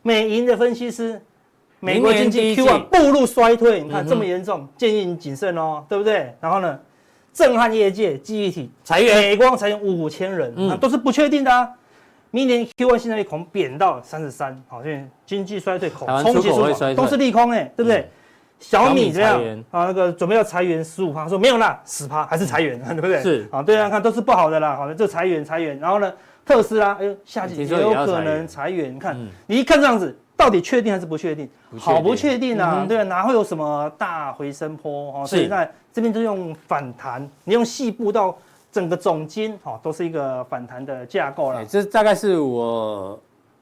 [0.05, 1.19] 美银的分析师，
[1.79, 6.31] 美国经济 Q1 步入衰退，你看这么严重，建议你谨慎哦，对不对？
[6.39, 6.79] 然后呢，
[7.33, 11.67] 震撼业界，记忆体裁员，美光裁员五千人，那都是不确定的啊。
[12.29, 18.07] 明年 Q1 现在恐贬到三十三，好，因为经济衰退恐冲击出口都是利空哎，对不对？
[18.59, 19.41] 小米这样
[19.71, 23.23] 啊，那个准备要裁员十五趴，说没有啦，十趴还是裁员， 对不对？
[23.23, 26.13] 是啊，对啊，看都是不好的啦，好的，就裁员裁员，然后呢？
[26.45, 28.95] 特斯拉，哎呦，下季也有可能裁员。
[28.95, 31.49] 你看，你一看这样子，到底确定还是不确定？
[31.75, 35.21] 好不确定啊，对啊，哪会有什么大回升坡？
[35.21, 38.37] 哦，所以在这边就用反弹，你用细步到
[38.71, 41.65] 整个总金，哈，都是一个反弹的架构了。
[41.65, 43.19] 这大概是我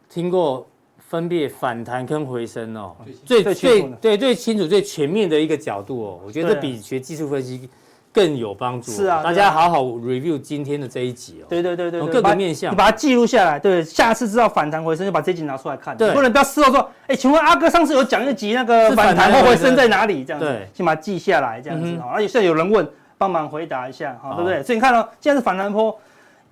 [0.09, 0.67] 听过
[0.97, 2.93] 分别反弹跟回升哦，
[3.23, 6.19] 最最对最清楚、最全面的一个角度哦。
[6.25, 7.69] 我觉得比学技术分析。
[8.13, 8.91] 更有帮助。
[8.91, 11.45] 是啊，大家好好 review 今天的这一集哦。
[11.49, 13.59] 对对对对，各个面向，你把它记录下来。
[13.59, 15.97] 对，下次知道反弹回升就把这集拿出来看。
[15.97, 20.23] 对，不能不要事后说，哎，请问阿哥上次有讲一集那个反弹或回升在哪里？
[20.23, 22.11] 这样子，先把它记下来，这样子哈。
[22.13, 24.61] 而且现在有人问，帮忙回答一下哈，对不对？
[24.61, 25.97] 所以你看到现在是反弹波，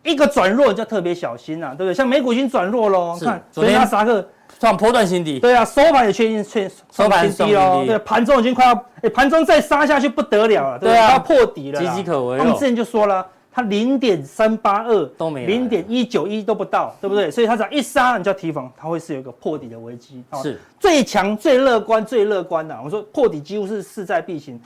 [0.03, 1.93] 一个转弱就特别小心啊，对不对？
[1.93, 4.27] 像美股已经转弱了，看昨天纳斯达克
[4.59, 12.39] 创波段新低，对啊，收盘也确定确收盘新低喽，对，盘中已经快要，哎，盘中再杀下去不得了了，对啊，要破底了，岌岌可危。
[12.39, 13.25] 我们之前就说了。
[13.53, 17.29] 它零点三八二都没，零点一九一都不到，对不对？
[17.29, 20.23] 所以它只要一杀，你就要提防，它会是有一个破底的危机。
[20.41, 22.73] 是最强、最乐观、最乐观的。
[22.81, 24.57] 我说破底几乎是势在必行，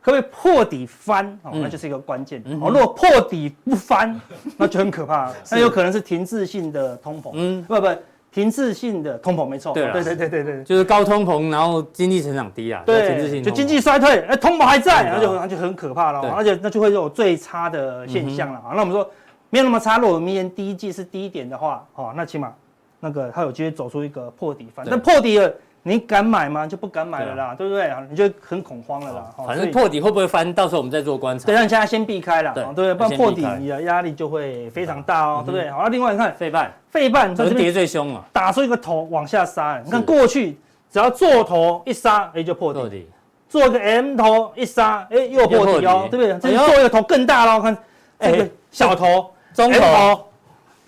[0.00, 1.26] 可不可以破底翻？
[1.42, 2.42] 哦，那就是一个关键。
[2.60, 4.18] 哦，如果破底不翻，
[4.56, 7.30] 那就很可怕， 那有可能是停滞性的通膨。
[7.34, 7.88] 嗯，不不。
[8.32, 18.60] 停滞性的通膨没错，对对对对对，就是高通膨，然后经济成长低啊，对，停滞性就经济衰退，哎，通膨还在，那就那就很可怕了，而且那就会有最差的现象了。
[18.60, 18.70] 啊。
[18.72, 19.10] 那我们说
[19.48, 22.54] 没有那么差，如果明年第一季是低点的话，哦，那起码
[23.00, 25.52] 那个它有机会走出一个破底翻，但破底了。
[25.82, 26.66] 你敢买吗？
[26.66, 27.90] 就不敢买了啦，对不对？
[28.10, 29.34] 你就很恐慌了啦。
[29.46, 31.46] 反正破底会不会翻，到时候我们再做观察。
[31.46, 32.92] 对，让大家先避开了，对不对？
[32.92, 35.70] 不然破底你的压力就会非常大哦，对不对？
[35.70, 39.80] 好，另外你看费半，费半这边跌最凶了，打出一个头往下杀。
[39.82, 40.58] 你看过去
[40.90, 43.06] 只要做头一杀，哎就破底；
[43.48, 46.38] 做一个 M 头一杀，哎又破底哦，对不对？
[46.52, 47.76] 这做一个头更大了，看
[48.20, 50.26] 这个小头、中头。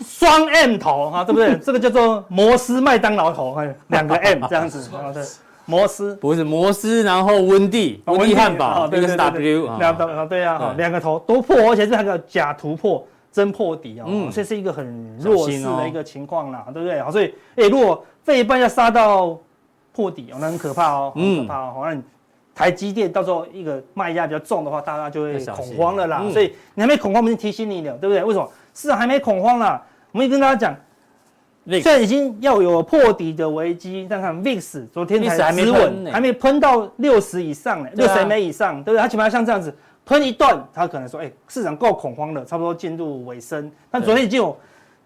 [0.03, 1.57] 双 M 头啊，对不对？
[1.59, 5.23] 这个叫做摩斯麦当劳头，还有两个 M 这样子 啊，对，
[5.65, 17.01] 摩斯不是摩斯，然后温蒂温蒂汉堡，这个是 W 两个啊，对啊，两个头都破，而且是那个假突破真破底啊，这是一个很弱势的一个情况啦，对不对？
[17.01, 19.38] 好，所以哎，如果费半要杀到
[19.95, 22.03] 破底哦，那很可怕哦，很可怕哦，那你
[22.55, 26.23] 台积电到时候一个卖压比较重的话，大家就会恐慌了啦。
[26.33, 28.23] 所以你还没恐慌，我们提醒你了，对不对？
[28.23, 29.83] 为什么市场还没恐慌啦？
[30.12, 30.77] 我们也跟大家讲，
[31.83, 34.07] 虽然已经要有破底的危机。
[34.09, 39.01] 但看 VIX，昨天才止稳，还没喷到六十以上呢，六十 MA 以上，对不对？
[39.01, 43.70] 它起码像这样子喷一段，它可能说，哎，市场够恐慌了，差不多进入尾声。
[43.90, 44.57] 但昨天已经有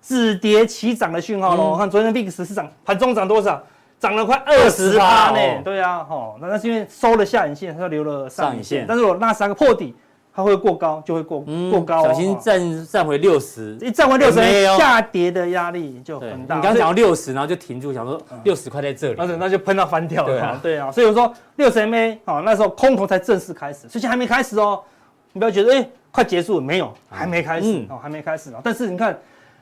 [0.02, 1.70] 止跌起涨的讯号喽。
[1.70, 3.62] 我看昨天 VIX 市场盘中涨多少？
[3.98, 5.62] 涨了快二十趴呢。
[5.64, 8.84] 对啊，哦，那那是因为收了下影线，它留了上影线。
[8.86, 9.94] 但是我那三个破底。
[10.36, 14.36] 它会过高，就会过过高，小心站站回六十，一站回六十，
[14.76, 16.56] 下跌的压力就很大。
[16.56, 20.60] 你刚刚讲到六十，然后就停住，想说六十块在这里，那就那就喷到翻掉了。
[20.62, 24.82] 对啊，所以我说六十 MA 哦，那时候空头才正式开始，之前还没开始哦。
[25.32, 26.92] 你不要觉得哎，快结束了没有？
[27.08, 28.60] 还没开始哦，还没开始哦。
[28.62, 29.18] 但是你看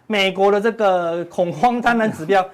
[0.08, 2.44] 美国的这个恐慌贪婪指标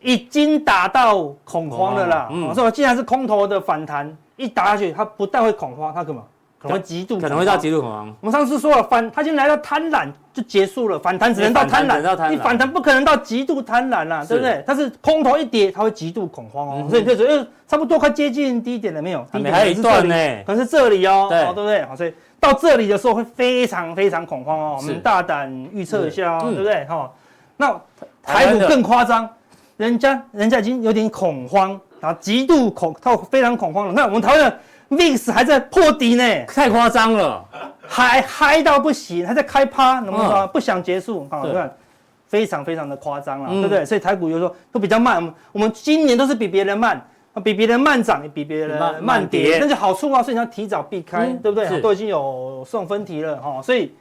[0.00, 2.28] 已经打到恐慌了啦。
[2.48, 6.24] 我说既然是空头的反弹，一打下去，它不但会恐慌，它干嘛？
[6.64, 8.16] 可能会极度，可能会到极度恐慌。
[8.22, 14.64] 我们上次说了，反它已经来到贪婪就结束了，反弹只能到贪婪，你反弹不可能到极度贪婪啦，对不对？
[14.66, 19.26] 但是空头一跌，它会极度恐慌哦，所以你可以说，哎，差不多快接近低点了没有？
[19.30, 20.14] 低点还有一段呢，
[20.46, 21.84] 可能是这里哦，对不对？
[21.84, 24.76] 好，所以到这里的时候会非常非常恐慌哦。
[24.78, 26.84] 我们大胆预测一下哦，对不对？
[26.86, 27.10] 哈，
[27.58, 27.78] 那
[28.22, 29.28] 台股更夸张，
[29.76, 33.92] 人家人家已经有点恐慌，然后极度恐，它非常恐慌了。
[33.92, 34.58] 那我们台湾。
[34.90, 37.44] VIX 还在破底呢，太夸张了，
[37.86, 41.26] 还嗨到不行，还在开趴，能不能说不想结束？
[41.30, 41.74] 好，你看，
[42.26, 43.84] 非常非常的夸张了，对不对？
[43.84, 47.00] 所以台股有时候都比较慢，我们我们今年都是比别人慢，
[47.42, 51.80] 比别人慢涨，也比别人慢跌，那就好处啊，所以你要提早避开，对不对？
[51.80, 53.92] 都已经有送分题了哈，所以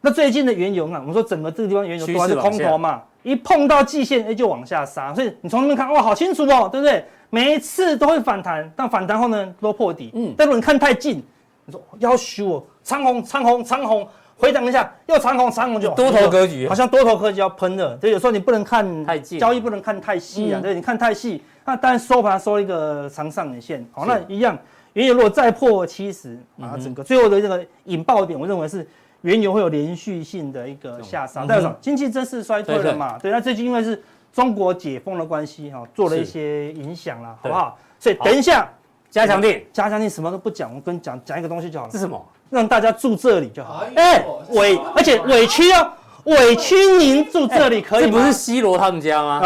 [0.00, 7.04] 那最近的原油啊，我们说整个这个地方原油都还是空头嘛，一碰到季线，哎，就往下杀，所以你从那边看，哇，好清楚哦，对不对？
[7.30, 10.12] 每一次都会反弹，但反弹后呢，都破底。
[10.14, 11.20] 嗯，但如果你看太近，
[11.64, 14.06] 你说要修哦，长红长红长红，
[14.36, 17.98] 回档一下又长红长红就多头格局，好像多头格局要喷了。
[17.98, 20.60] 所以有时候你不能看太近，交易不能看太细啊。
[20.62, 23.84] 对，你看太细，那当然收盘收一个长上影线。
[23.90, 24.56] 好，那一样，
[24.92, 28.86] 原油如果再破七十啊，整个最后的这个引爆点，我认为是
[29.24, 31.40] 原油会有连续性的一个下杀。
[31.42, 31.76] 代表什么？
[31.80, 33.18] 经济正式衰退了嘛？
[33.18, 34.02] 对，那最近因为是。
[34.34, 37.78] 中国解封的关系哈，做了一些影响啦，好不好？
[38.00, 38.68] 所以等一下，
[39.08, 41.92] 加强力，加强力什么都不讲，我跟你讲讲一个东西就好了。
[41.92, 42.20] 是什么？
[42.50, 43.84] 让大家住这里就好。
[43.94, 45.92] 哎，委，而且委屈哦，
[46.24, 48.10] 委屈您住这里可以吗？
[48.10, 49.40] 这不是 C 罗他们家吗？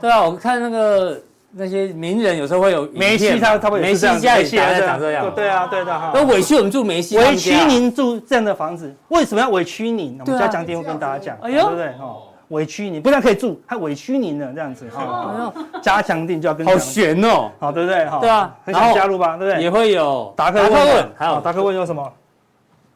[0.00, 1.20] 对啊，我看那个
[1.56, 5.32] 那些名人有时候会有梅西，他他会梅西家里长长这样。
[5.34, 6.10] 对啊，对的哈。
[6.12, 10.18] 那委屈我们住梅西，委屈您住这样的房子，为什么要委屈您？
[10.20, 11.88] 我们加强錠会跟大家讲，对不对？
[11.92, 12.16] 哈。
[12.48, 15.52] 委屈您，不但可以住，还委屈您了，这样子哈。
[15.82, 18.06] 加强定就要跟好悬哦，好对不对？
[18.20, 19.62] 对啊，很想加入吧，对不对？
[19.62, 22.12] 也会有达克问，还有达克问有什么？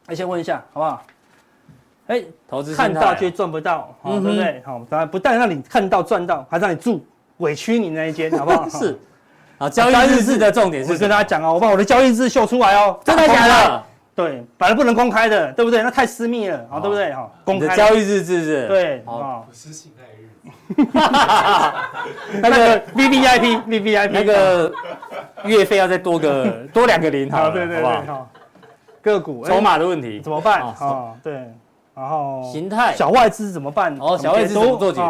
[0.06, 1.02] 哎，先问一下好不好？
[2.08, 4.62] 哎，投资看到却赚不到，对不对？
[4.66, 7.04] 好，当然不但让你看到赚到，还让你住
[7.38, 8.68] 委屈你那一间，好不好？
[8.70, 8.98] 是。
[9.58, 13.82] 啊，交易日志的重点是跟大家讲哦，我把我的交易日志秀出来哦，真的假的？
[14.14, 15.82] 对，本来不能公开的，对不对？
[15.82, 17.12] 那太私密了，啊，对不对？
[17.12, 18.68] 哈，公开交易日志是？
[18.68, 20.04] 对，好，啊，不是信赖
[20.84, 20.86] 日，
[22.40, 24.72] 那个 V V I P V V I P 那个
[25.44, 28.14] 月费要再多个 多两个零，好好，了，对对对，好不好？
[28.14, 28.28] 好，
[29.02, 30.62] 个股筹码的问题怎么办？
[30.62, 31.32] 哦啊，对，
[31.96, 33.96] 然后形态小外资怎么办？
[34.00, 35.00] 哦小外资怎么做解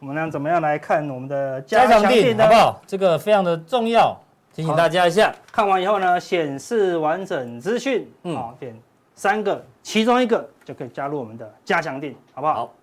[0.00, 2.54] 我们呢怎么样来看我们的加强定呢好不？
[2.56, 2.82] 好？
[2.86, 4.18] 这个非常的重要，
[4.54, 5.30] 提醒大家一下。
[5.52, 8.74] 看完以后呢，显示完整资讯，嗯好，点
[9.14, 12.54] 三个，其中一个就可以加入我们的加强定，好不好？
[12.54, 12.74] 好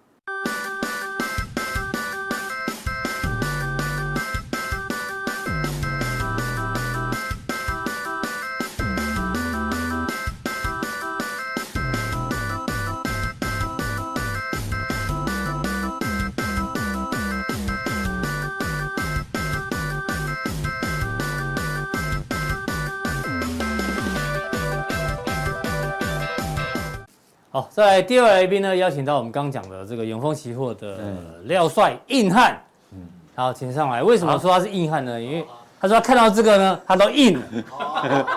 [27.58, 31.00] 好，再来第二来宾呢，邀请到我们刚讲的这个永丰期货的
[31.46, 32.56] 廖帅硬汉，
[32.92, 33.00] 嗯
[33.34, 34.04] 好，请上来。
[34.04, 35.20] 为什么说他是硬汉呢？
[35.20, 35.44] 因为
[35.82, 38.28] 他说他看到这个呢，他都硬了，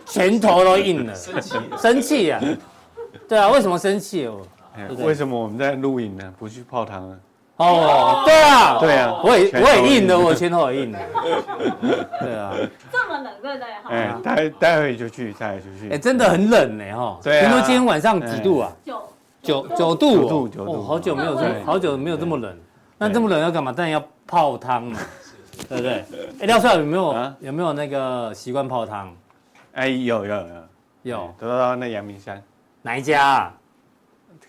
[0.08, 2.40] 拳头都硬了，生气生气啊！
[3.28, 4.40] 对啊，为什么生气哦？
[5.04, 6.32] 为什么我们在录影呢？
[6.38, 7.18] 不去泡汤呢？
[7.56, 10.98] 哦，对啊，对啊我也我也硬的，我前头也硬的，
[12.20, 12.52] 对啊，
[12.90, 13.66] 这么冷，对不对？
[13.82, 15.90] 好哎，待待会就去，待会就去。
[15.92, 17.18] 哎，真的很冷呢哈。
[17.22, 18.72] 对啊听说今天晚上几度啊？
[18.84, 19.02] 九
[19.42, 22.56] 九九度哦，九度九度哦好久没有这么好久没有这么冷。
[22.98, 23.72] 那这么冷要干嘛？
[23.72, 24.98] 当然要泡汤嘛，
[25.68, 26.04] 对不对？
[26.40, 29.12] 哎，廖帅有没有啊有没有那个习惯泡汤？
[29.72, 30.46] 哎，有有有
[31.02, 32.42] 有都到那阳明山，
[32.82, 33.54] 哪一家啊？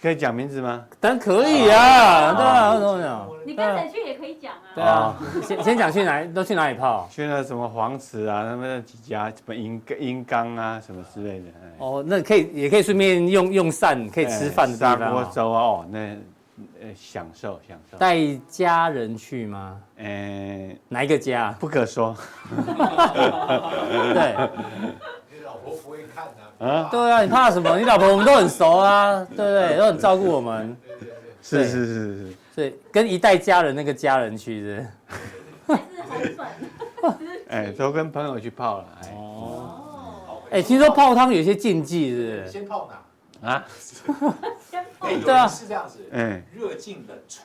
[0.03, 0.83] 可以讲名字吗？
[0.99, 3.29] 当然可以啊，对啊，怎么讲？
[3.45, 4.59] 你跟谁去也可以讲啊。
[4.75, 7.07] 对啊，先先讲去哪都去哪里泡？
[7.09, 11.45] 去那什么黄池啊，那么几家什么银银缸啊什么之类的。
[11.45, 15.23] 哎哦，那可以也可以顺便用用膳，可以吃饭的地砂锅。
[15.33, 15.99] 粥啊，哦，那
[16.81, 17.97] 呃享受享受。
[17.97, 18.17] 带
[18.49, 19.79] 家人去吗？
[19.99, 21.55] 哎，哪一个家？
[21.61, 22.13] 不可说
[24.13, 24.35] 对。
[25.63, 26.25] 你老婆不会看
[26.59, 26.89] 的啊？
[26.91, 27.77] 对啊，你怕什么？
[27.79, 29.77] 你老婆我们都很熟啊， 对不对？
[29.77, 30.75] 都很照顾我们，
[31.41, 34.87] 是是是是，所以跟一代家人那个家人去是
[35.67, 37.27] 还是红粉。
[37.49, 39.13] 哎，都跟朋友去泡了，哎。
[39.15, 39.81] 哦，
[40.27, 42.51] 哦，哎，听说泡汤有些禁忌是是？
[42.51, 42.89] 先泡
[43.41, 43.49] 哪？
[43.49, 45.47] 啊， 先泡对啊。
[45.47, 47.43] 是这样子，哎，热进冷出，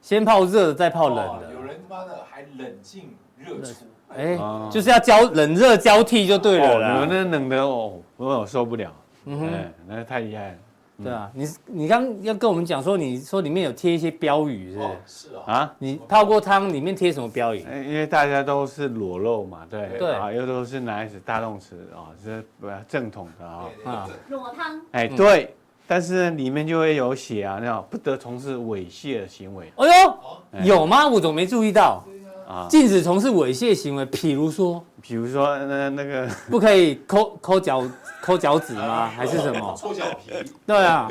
[0.00, 1.52] 先泡热的，再泡冷的。
[1.52, 1.62] 有。
[1.62, 7.00] 人他妈的还冷进热出，哎哦，就是要交冷热交替就对了啦。
[7.00, 7.08] 们。
[7.08, 8.92] 那冷的哦，我受不了，
[9.26, 10.54] 嗯哼，哎，那太厉害了。
[11.02, 15.28] 对啊，你你刚要跟我们讲说，你说里面有贴一些标语是不哦是？
[15.34, 15.74] 哦，啊！
[15.78, 17.64] 你泡过汤，里面贴什么标语？
[17.68, 19.88] 哎因为大家都是裸露嘛，对。
[19.98, 20.12] 对。
[20.12, 24.08] 啊，又都是男孩子大动词啊，是不正统的啊，啊。
[24.28, 25.56] 对裸汤，哎对，
[25.88, 29.72] 但是呢里面就会有写啊，那种不得从事猥亵的行为。
[29.76, 31.08] 哎呦，有吗？
[31.08, 32.04] 我怎么没注意到？
[32.52, 37.82] 啊，禁止从事猥亵行为，比如说比如说那那个 不可以抠抠脚
[38.20, 39.06] 抠脚趾吗？
[39.08, 39.72] 还是什么？
[39.76, 40.30] 搓脚皮，
[40.66, 41.08] 对啊，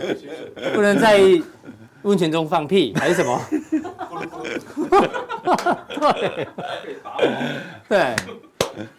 [0.76, 1.20] 不能在
[2.04, 3.42] 温泉中放屁，还是什么？
[6.00, 6.48] 对
[7.90, 8.16] 对，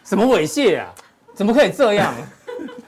[0.03, 0.93] 什么猥亵啊？
[1.35, 2.13] 怎么可以这样？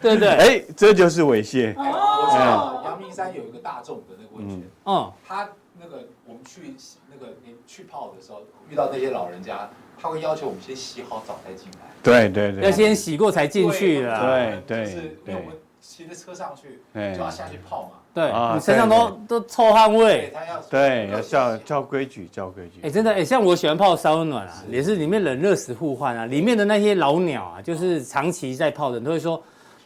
[0.01, 0.29] 对不对？
[0.31, 5.49] 哎，这就是猥亵，我知道阳明山有一个大众的那个温泉，嗯，他
[5.81, 6.75] 那个我们去
[7.15, 11.79] 那个你去泡的时候，遇到那些老人家，他会要求我们先洗好澡再进来。
[12.03, 14.27] 对对对，要先洗过才进去的啊。
[14.27, 17.91] 对对就是因为对我们骑着车上去，哎就要下去泡嘛。
[18.13, 20.31] 对啊你身上都都臭汗，味。
[20.33, 22.91] 他要对，要照先洗照规矩，照规矩哎，。
[22.91, 26.27] 真的哎，像我喜欢泡烧温暖啊，也是里面冷热水互换啊。
[26.27, 29.43] 里面的那些老鸟啊，就是长期在泡的，都会说，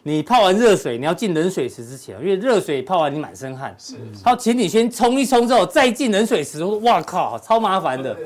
[0.08, 3.94] 你泡完热水，你要进冷水池之前，因为热水泡完你满身汗，是
[4.24, 6.64] 他请你先冲一冲之后再进冷水池。
[6.64, 8.16] 哇靠，超麻烦的。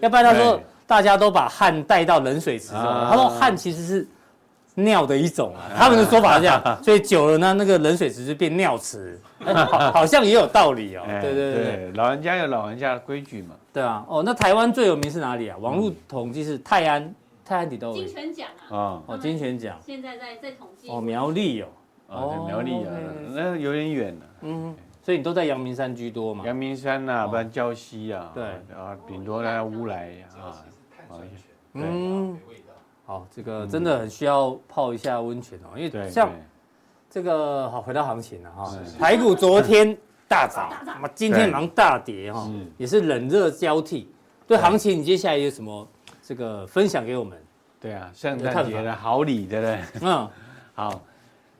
[0.00, 4.06] 要不然他说大家都把汗带到冷水池中，啊他说汗其实是
[4.74, 11.02] 尿的一种啊，他们的说法是这样， 所以久了呢，那个冷水池就变尿池，哎好好像也有道理哦。
[11.08, 13.54] 哎对对对对对，老人家有老人家的规矩嘛。
[13.72, 15.56] 对啊，哦，那台湾最有名是哪里啊？
[15.60, 19.02] 网络统计是泰安，泰安底都有金泉奖啊，啊。
[19.06, 19.78] 哦，金泉奖。
[19.80, 20.88] 现在在在统计。
[20.88, 21.68] 哦，苗栗哦，
[22.08, 24.26] 啊，对苗栗啊哦，那有点远了。
[24.42, 26.44] 嗯，所以你都在阳明山居多嘛？
[26.46, 28.44] 阳明山呐，不然礁溪啊，对。
[28.76, 30.64] 啊，顶多在乌来啊，
[31.74, 32.38] 嗯。
[33.04, 36.36] 好，这个真的很需要泡一下温泉哦，因对，为像对
[37.10, 38.72] 这个好回到行情了哈。
[38.98, 39.94] 排骨，昨天
[40.28, 42.48] 大涨，那么今天忙大跌哈，
[42.78, 44.08] 也是冷热交替。
[44.46, 44.56] 对。
[44.56, 45.86] 行情，你接下来有什么
[46.22, 47.36] 这个分享给我们？
[47.80, 49.80] 对啊，圣诞节的好礼，对不对？
[50.02, 50.30] 嗯，
[50.72, 51.02] 好，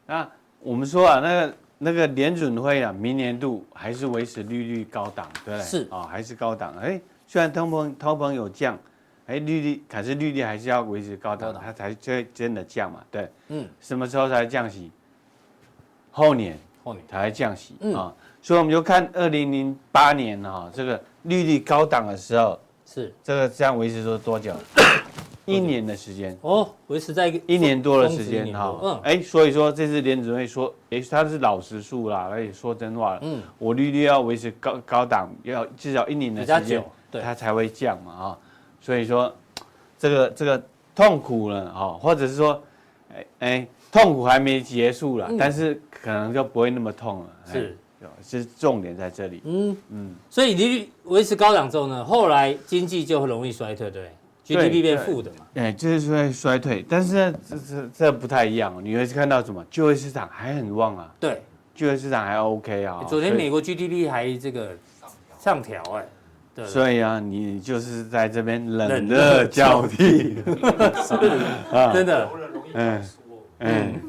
[0.07, 0.29] 那
[0.61, 5.63] 我们说啊，那个那个联准会啊，明年度还是维持利率高档，对不对？
[5.63, 6.73] 是啊、哦，还是高档。
[6.81, 8.79] 哎，虽然通膨通膨有降，
[9.27, 13.29] 哎，利率可是利率还是要维持高档，它才真真的降嘛，对。
[13.49, 13.69] 嗯。
[13.81, 14.93] 什么时候才降息？
[16.13, 18.15] 后年，后年才会降息啊、嗯哦。
[18.41, 22.61] 所以我们就看二零零八年啊、哦，这个利率高档的时候，
[22.93, 23.15] 是。
[23.23, 24.53] 这个这样维持说 多久？
[25.45, 26.39] 一年的时间。
[26.43, 38.39] 哦，维持在一个一年多的时间哈，嗯，哎，所以说这次联准会说，哎，他是老实数啦，而且说真话了，嗯，我利率要维持高高档，要至少一年的时间，对，它才会降嘛，哈，
[38.81, 39.35] 所以说
[39.99, 40.63] 这个这个
[40.95, 42.63] 痛苦了，哈，或者是说，
[43.13, 47.77] 哎哎，痛苦还没结束了，但是可能就不会那么痛了，是，
[48.23, 54.11] 是重点在这里，嗯嗯，所以利率维持高档之后呢，后来经济就会容易衰退，对。
[54.45, 55.47] GDP 变负的嘛？
[55.55, 58.75] 哎，就是说衰退，但是呢，这这这不太一样。
[58.85, 59.65] 你会看到什么？
[59.71, 61.15] 就业市场还很旺啊。
[61.21, 61.41] 对，
[61.77, 63.05] 就业市场还 OK 啊。
[63.09, 64.77] 昨天美国 GDP 还这个
[65.39, 66.05] 上调哎。
[66.57, 66.67] 对。
[66.67, 70.37] 所以啊，你就是在这边冷热交替。
[71.71, 72.29] 啊，真的。
[72.75, 73.03] 嗯
[73.61, 74.03] 嗯。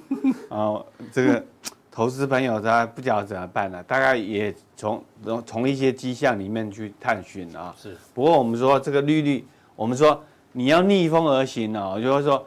[0.50, 1.46] 啊，这个
[1.94, 3.84] 投资朋友他不知道怎么办呢？
[3.84, 5.04] 大概也从
[5.46, 7.74] 从一些迹象里面去探寻啊。
[7.80, 7.96] 是。
[8.14, 9.46] 不过我们说这个利率。
[9.76, 12.46] 我们说你要逆风而行哦，就是说，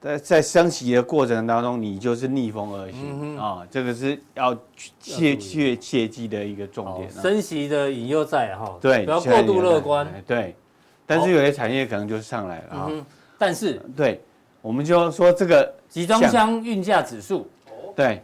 [0.00, 4.56] 在在升息的过程当中，你就是逆风而行啊，这个是要
[4.98, 7.10] 切切切记的一个重点。
[7.10, 10.10] 升息的引诱在哈，对，不要过度乐观。
[10.26, 10.56] 对，
[11.04, 12.90] 但是有些产业可能就上来了啊。
[13.36, 14.22] 但是，对，
[14.62, 17.46] 我们就说这个集装箱运价指数，
[17.94, 18.22] 对，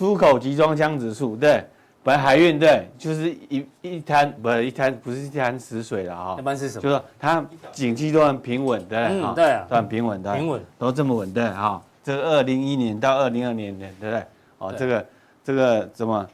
[0.00, 1.62] 出口集装箱指数，对。
[2.02, 6.36] 本来海运对，就是一一滩不是一滩，不是一滩死水了哈。
[6.38, 6.80] 一般是什么？
[6.80, 11.82] 就是说它景气都很平稳，对，嗯，对啊，都很平稳，的，平稳都这么稳，对哈。
[12.02, 14.24] 这个二零一一年到二零二年的，对不对？
[14.56, 15.06] 哦，这个
[15.44, 16.26] 这个怎么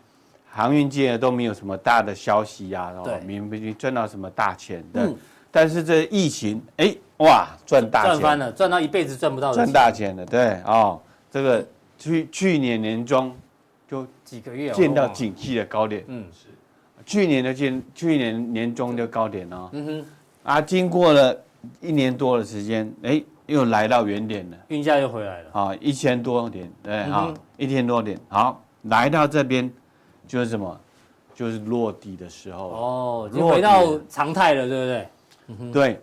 [0.49, 2.93] 航运界都没有什么大的消息呀？
[3.03, 5.03] 对，明明赚到什么大钱，对。
[5.51, 11.01] 但是这疫情，哎，哇，赚大钱，赚翻了，赚到一辈子赚不到的赚大钱了，对哦。
[11.33, 11.67] 这个
[11.99, 13.35] 去去年年中。
[14.27, 16.49] 就几个月见到景气的高点，嗯，是，
[17.07, 20.07] 去年的见去年年中的高点哦，嗯哼，
[20.43, 21.37] 啊，经过了
[21.81, 29.72] 一年多的时间，哎，又来到原点了，运价又回来了，啊，一千多点，对，啊，一千多点，好，来到这边
[30.27, 30.81] 就是什么，
[31.33, 35.09] 就是落底的时候，哦，就回到常态了，对不对？
[35.49, 36.01] 嗯哼，对，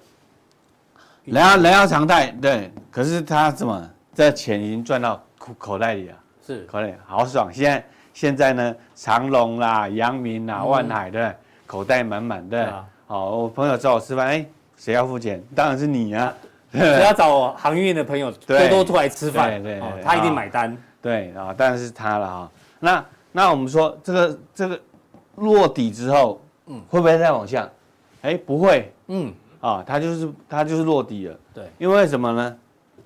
[1.25, 3.89] 来到来到常态，对，可是他怎么？
[4.15, 6.15] 这钱已经赚到口口袋里了。
[6.45, 7.51] 是，可能好爽。
[7.51, 7.83] 现在
[8.13, 11.35] 现在呢，长隆啦、阳明啦、万海的
[11.65, 12.85] 口袋满满的。
[13.07, 14.45] 好，我朋友找我吃饭，哎，
[14.77, 15.43] 谁要付钱？
[15.55, 16.33] 当然是你啊！
[16.71, 20.75] 只要找航运的朋友 多多出来吃饭，对对，他一定买单。
[21.01, 22.51] 对啊，当然是他了哈。
[22.79, 24.79] 那那我们说这个这个
[25.35, 27.67] 落底之后，嗯，会不会再往下？
[28.21, 31.35] 哎，不会，嗯，啊，他就是他就是落底了。
[31.53, 32.57] 对，因为什么呢？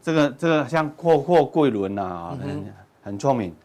[0.02, 2.38] 这个这个像货货柜轮呐啊。
[3.04, 3.56] 很聪明，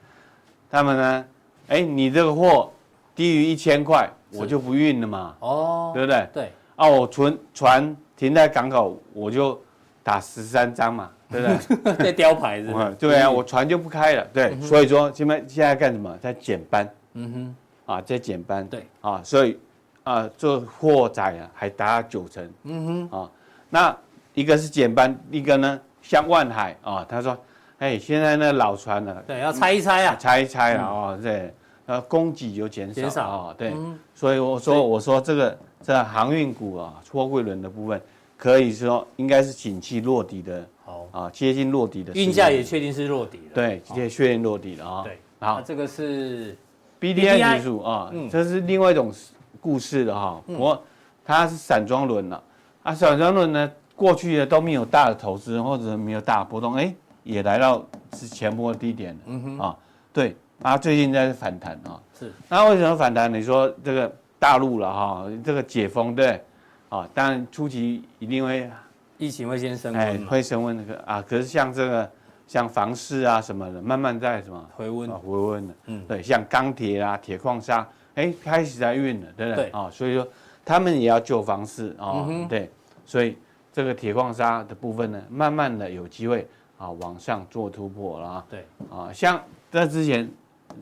[0.70, 1.24] 他们呢？
[1.72, 2.70] 哎，你这个货
[3.14, 5.34] 低于一千块，我就不运了嘛。
[5.40, 6.28] 哦，对不对？
[6.34, 6.52] 对。
[6.76, 9.58] 啊，我船船停在港口，我就
[10.02, 11.94] 打十三张嘛，对不对？
[12.04, 12.74] 在雕牌子。
[13.00, 14.26] 对啊，我船就不开了。
[14.34, 16.14] 对，所以说现在现在干什么？
[16.18, 16.94] 在减班。
[17.14, 17.94] 嗯哼。
[17.94, 18.66] 啊，在减班。
[18.68, 18.86] 对。
[19.00, 19.58] 啊，所以
[20.04, 22.52] 啊，这货载啊还达九成。
[22.64, 23.18] 嗯哼。
[23.18, 23.30] 啊，
[23.70, 23.96] 那
[24.34, 27.34] 一个是减班，一个呢，像万海啊，他说。
[27.78, 29.12] 哎，现在那老船呢？
[29.26, 31.52] 对，要拆一拆啊，拆一拆了哦，对，
[31.86, 33.74] 呃，供给就减少，啊，对，
[34.14, 38.00] 所以我说，我说这个这航运股啊，货柜轮的部分，
[38.36, 46.56] 可以说应该是景气落底的，好啊，接近落底的，运价也确定是落底了，对，也确定落底了啊，对，好，这个是。
[46.98, 49.12] B D I 指数啊，这是另外一种
[49.60, 50.80] 故事的哈，我
[51.24, 52.42] 它是散装轮了，
[52.84, 56.94] 啊，散装轮呢，过去的都没有大的投资或者没有大波动，哎。
[57.24, 57.80] 也来到
[58.16, 59.76] 是前波低点了，嗯哼啊，
[60.12, 63.32] 对啊，最近在反弹啊，是，那为什么反弹？
[63.32, 66.40] 你说这个大陆了哈，这个解封对，
[66.88, 68.70] 啊，当然初期一定会
[69.18, 72.08] 疫情会先升温，哎，会升温那个啊，可是像这个
[72.46, 79.70] 像房市啊什么的，慢慢在什么回温啊，回温了，嗯，对，像钢铁啊、铁矿砂，哎，开始在运了，对不对？
[79.70, 80.26] 啊，所以说
[80.64, 82.70] 他们也要救房市啊，对，
[83.04, 83.36] 所以
[83.72, 86.46] 这个铁矿砂的部分呢，慢慢的有机会。
[86.78, 88.46] 啊，往上做突破了啊！
[88.50, 89.40] 对啊，像
[89.70, 90.28] 在之前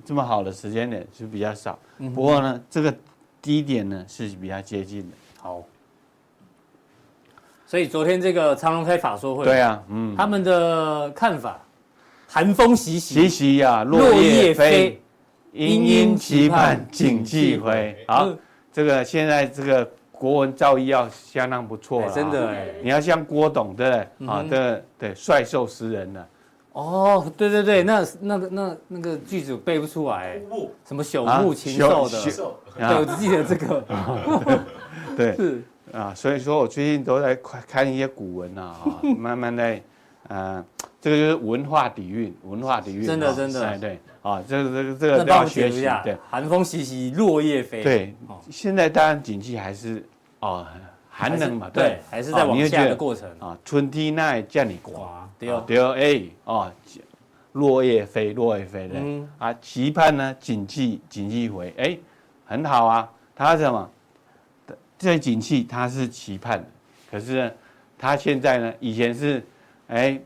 [0.04, 2.94] 这么好的时间点是比较少，嗯、不过呢，这个
[3.40, 5.16] 低点呢是比较接近的。
[5.40, 5.62] 好，
[7.66, 11.60] 所以昨天这个长隆开法说会，对啊，嗯，他们的看法
[12.28, 15.00] 寒风习习，习习呀，落叶飞，
[15.52, 17.96] 殷殷期盼景气回。
[18.06, 18.28] 好，
[18.72, 22.68] 这个现在这个国文造诣要相当不错了，真的哎。
[22.82, 24.28] 你要像郭董对不对？
[24.28, 26.28] 啊，对对，帅兽诗人了。
[26.72, 30.40] 哦，对对对，那那个那那个句子背不出来，
[30.86, 32.22] 什么朽木禽兽的，
[32.76, 33.84] 对，我只记得这个。
[35.16, 35.62] 对，是。
[35.92, 37.34] 啊，所以说我最近都在
[37.66, 38.76] 看一些古文啊，
[39.18, 39.82] 慢慢在，
[40.28, 40.64] 呃，
[41.00, 48.14] 这个就是文化底蕴，文化底蕴，真的真的，哎对，啊，这个这个这个都要学习，对，寒风习习，落叶飞，对，
[48.48, 50.06] 现在当然景气还是
[50.38, 50.64] 哦
[51.20, 53.28] 寒冷嘛，对，还是在往下的过程。
[53.38, 56.72] 啊，春天那叫你刮，对对哎哦，
[57.52, 58.94] 落叶飞，落叶飞的，
[59.38, 61.98] 啊，期盼呢景气景气回，哎，
[62.46, 63.88] 很好啊，他什么？
[64.98, 66.66] 这景气他是期盼的，
[67.10, 67.50] 可是呢，
[67.98, 69.42] 他现在呢，以前是，
[69.88, 70.20] 哎，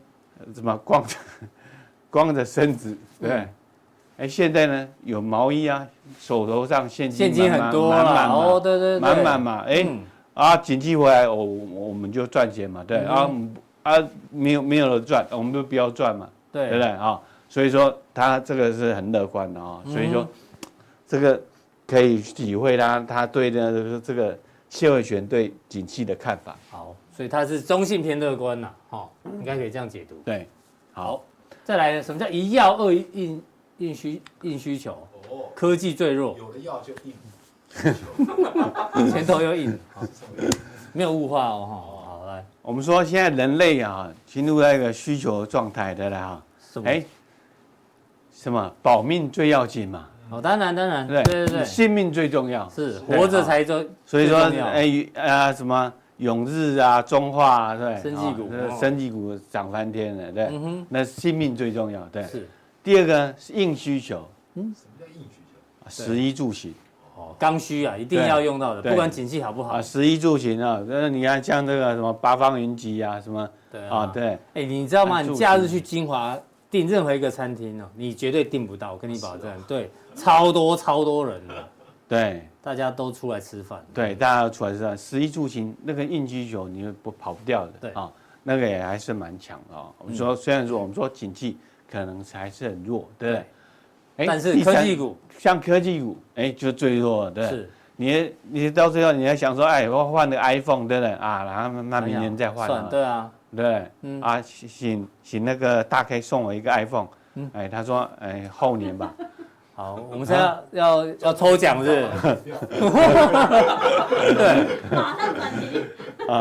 [0.53, 1.15] 怎么光着
[2.11, 3.49] 光着身子，对，哎、
[4.17, 5.87] 嗯，现在呢有毛衣啊，
[6.19, 9.99] 手头上现金现金很多满满哦，对对对，满满嘛，哎，嗯、
[10.35, 17.19] 啊，景气回来，我我们就赚钱嘛，对，嗯、啊啊，没有没有了赚，我们就不要赚嘛，对，对不对啊？
[17.49, 20.27] 所以说他这个是很乐观的啊，所以说、嗯、
[21.07, 21.41] 这个
[21.87, 24.37] 可以体会他他对的这个。
[24.67, 30.15] 谢伟全对景气的看法，好，所以他是中性偏乐观呐，哈，应该可以这样解读。
[30.25, 30.49] 对，
[30.91, 31.23] 好，
[31.63, 33.41] 再来，什么叫一药二硬
[33.77, 34.91] 硬需硬需求？
[35.29, 37.13] 哦，科技最弱，有了药就硬，
[39.11, 39.77] 前头有影，
[40.93, 41.75] 没有物化哦，哈，
[42.07, 47.03] 好来，我们说现在人类啊进入那个需求状态的了哈，哎，
[48.33, 48.71] 什么？
[48.81, 50.07] 保命最要紧嘛？
[50.29, 51.45] 哦，当然当然，对对？
[51.47, 55.91] 对，性命最重要，是活着才重，所以说，哎啊什么？
[56.17, 58.49] 永日啊，中化啊，对，生技股，
[58.79, 60.49] 生技股涨翻天了，对，
[60.87, 62.23] 那性命最重要，对。
[62.23, 62.47] 是。
[62.81, 66.03] 第二个是硬需求，嗯，什么叫硬需求？
[66.05, 66.73] 食衣住行，
[67.25, 69.73] 哦，刚需啊，一定要用到的，不管景气好不好。
[69.73, 74.37] 啊，食衣住行啊，那你看像这个什么八方云集啊，什么，对啊，对。
[74.53, 75.21] 哎，你知道吗？
[75.21, 76.37] 你假日去金华
[76.69, 79.89] 订任何一个餐厅哦，你绝对订不到，我跟你保证，对。
[80.15, 81.67] 超多超多人的，
[82.07, 88.09] 对，大家都出来吃饭，对，大家都出来吃饭，食衣住行那个硬需求你不跑不掉的，对啊，
[88.41, 89.87] 那个也还是蛮强的啊。
[89.97, 91.57] 我们说虽然说我们说景气
[91.91, 93.45] 可能还是很弱，对不对？
[94.17, 95.17] 哎，但是科技股。
[95.37, 97.47] 像科技股，哎，就最弱了，对。
[97.47, 101.13] 是，你你到最后你还想说，哎，我换个 iPhone，对不对？
[101.13, 101.43] 啊？
[101.43, 104.21] 然后那明年再换，对啊，对，嗯。
[104.21, 107.07] 啊，请请那个大 K 送我一个 iPhone，
[107.53, 109.13] 哎，他说，哎，后年吧。
[109.75, 112.07] 好，我们现在要要抽奖是？
[114.33, 115.85] 对，马上转题。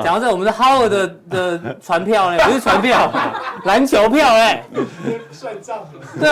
[0.05, 2.39] 讲到这，我们的 Howard 的的船票呢？
[2.45, 3.11] 不是船票，
[3.65, 4.65] 篮球票哎。
[5.31, 5.79] 算账。
[6.19, 6.31] 对，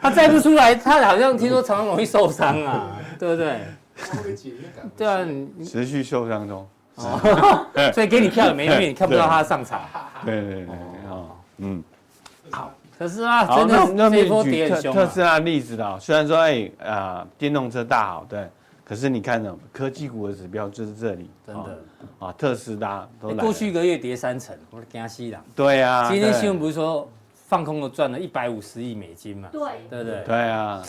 [0.00, 2.86] 他再不出来，他好像听说常常容易受伤啊，
[3.18, 3.60] 对不对？
[4.96, 6.66] 对啊，你持续受伤中。
[7.94, 9.80] 所以给你票也没用，你看不到他上场。
[10.24, 10.66] 对对对，
[11.10, 11.28] 哦
[11.58, 11.82] 嗯。
[12.50, 12.70] 好。
[12.98, 14.92] 可是啊真的那那波跌很凶。
[14.94, 18.46] 特斯拉例子的，虽然说哎啊电动车大好，对，
[18.90, 21.78] 可是你看呢，科技股的指标就是这里，真的。
[22.18, 25.40] 啊，特斯拉都过去一个月跌三成，我的惊死了。
[25.54, 29.48] 对啊，今天新闻不是说放空了赚了一百五十亿美金嘛？
[29.52, 30.24] 对，对对？
[30.24, 30.82] 对啊，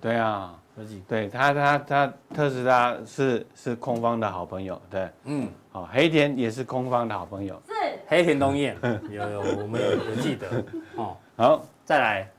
[0.00, 0.58] 对啊，
[1.06, 7.74] 对他他他特斯拉是是空方的好朋友，对，嗯，好，黑田也是空方的好朋友，是。
[8.06, 8.74] 黑田东彦，
[9.10, 10.48] 有有我们有有记得。
[10.96, 11.14] 哦。
[11.36, 12.30] 好，再来，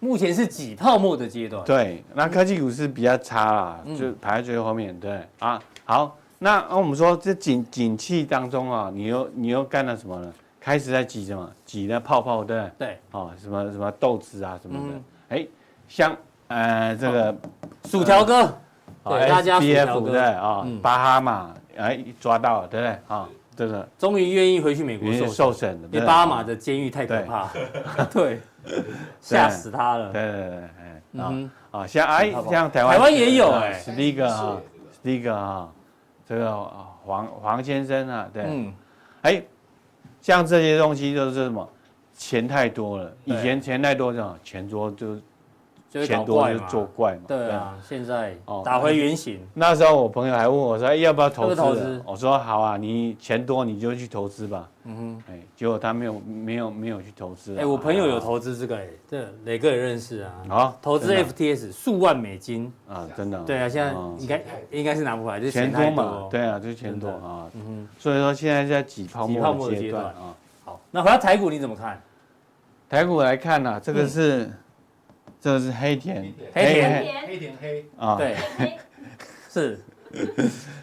[0.00, 1.62] 目前是挤泡沫的阶段。
[1.64, 4.98] 对，那科技股是比较差啦，嗯、就排在最后面。
[4.98, 10.32] 对啊，好，那那我们说这景景气当中啊，你又你又干了什么呢？
[10.58, 11.50] 开始在挤什么？
[11.64, 12.88] 挤那泡泡，对对？
[12.88, 14.96] 对，哦，什么什么豆子啊什么的。
[15.28, 15.48] 哎、嗯，
[15.88, 16.16] 像
[16.48, 17.34] 呃这个
[17.84, 18.52] 薯条哥，
[19.04, 23.28] 对大家薯条哥对啊，巴哈马哎抓到了，对不对啊？
[23.56, 27.48] 这个终于愿意回去美国受受审了，因为巴哈马的监狱太可怕，
[28.10, 28.40] 对，
[29.20, 30.12] 吓死他了。
[30.12, 31.34] 对对对，哎，啊
[31.70, 34.56] 啊，像哎像台湾台湾也有哎，是第一个啊，
[35.02, 35.68] 第一个啊，
[36.26, 36.52] 这个
[37.04, 38.72] 黄黄先生啊，对，嗯，
[39.22, 39.42] 哎，
[40.20, 41.68] 像这些东西就是什么？
[42.14, 45.16] 钱太多了，以前钱太多，这种钱多就。
[45.90, 47.22] 钱多就作怪嘛。
[47.26, 49.40] 对啊，现在打回原形。
[49.54, 57.56] 那时候我朋友还问我说：“要不要投资？”我说：“好啊，你钱多你就去投资吧。”嗯哼，哎，结果他没有没有没有去投资。
[57.58, 60.32] 哎，我朋友有投资这个，哎，这磊哥也认识啊。
[60.48, 63.38] 好，投资 FTS 数万美金啊，真的。
[63.40, 66.28] 对啊，现在应该应该是拿不回来，就钱多嘛。
[66.30, 67.50] 对啊，就钱多啊。
[67.54, 70.34] 嗯哼，所以说现在在挤泡沫的阶段啊。
[70.64, 72.00] 好，那回到台股你怎么看？
[72.88, 74.50] 台股来看呢，这个是
[75.40, 77.04] 这个是黑田，黑田。
[77.26, 77.52] 黑田。
[77.60, 78.36] 黑啊，对，
[79.48, 79.78] 是。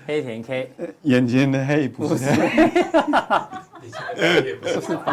[0.05, 2.31] 黑田 K，眼前的黑不是。
[2.31, 2.69] 黑，
[4.55, 4.97] 不是。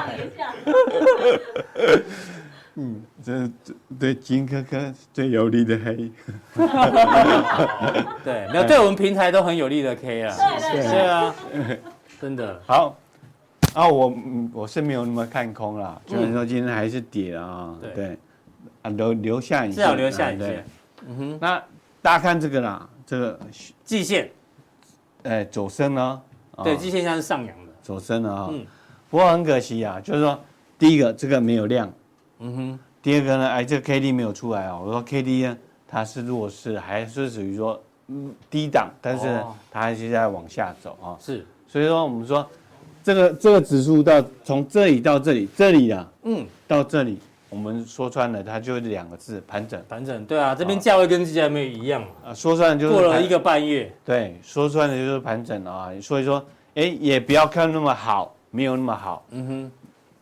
[2.76, 6.10] 嗯，这这对金科科最有利的黑，
[8.24, 11.34] 对，没有对我们平台都很有利的 K 啊，对对对啊，
[12.20, 12.60] 真的。
[12.66, 12.96] 好。
[13.74, 14.14] 啊，我
[14.52, 18.16] 我是没有那么看空啦，就是说今天还是跌啊，对，
[18.84, 20.64] 啊留留下影线，至少留下影线。
[21.06, 21.62] 嗯哼，那
[22.00, 23.40] 大家看这个啦，这个
[23.82, 24.30] 季线，
[25.22, 26.22] 哎，走升呢，
[26.62, 28.48] 对，季线现在是上扬的，走升了啊。
[28.52, 28.64] 嗯，
[29.08, 30.38] 不过很可惜啊，就是说
[30.78, 31.90] 第一个这个没有量，
[32.40, 34.78] 嗯哼，第二个呢，哎，这个 K D 没有出来啊。
[34.78, 35.58] 我说 K D 呢，
[35.88, 41.16] 它是弱势，还是属于说嗯低档，但是它还是在往下走啊。
[41.18, 42.46] 是，所以说我们说。
[43.02, 47.18] 这个这个指数到从这里到这里，这里啊，嗯，到这里，
[47.54, 49.80] 我们说穿了，它就是两个字，盘整。
[49.88, 56.44] 盘整，对啊，这边价位跟之前没有一样啊，说穿了就是过了一个半月，对，说穿了就是盘整啊，所以说，
[56.74, 59.72] 哎，也不要看那么好，没有那么好，嗯哼，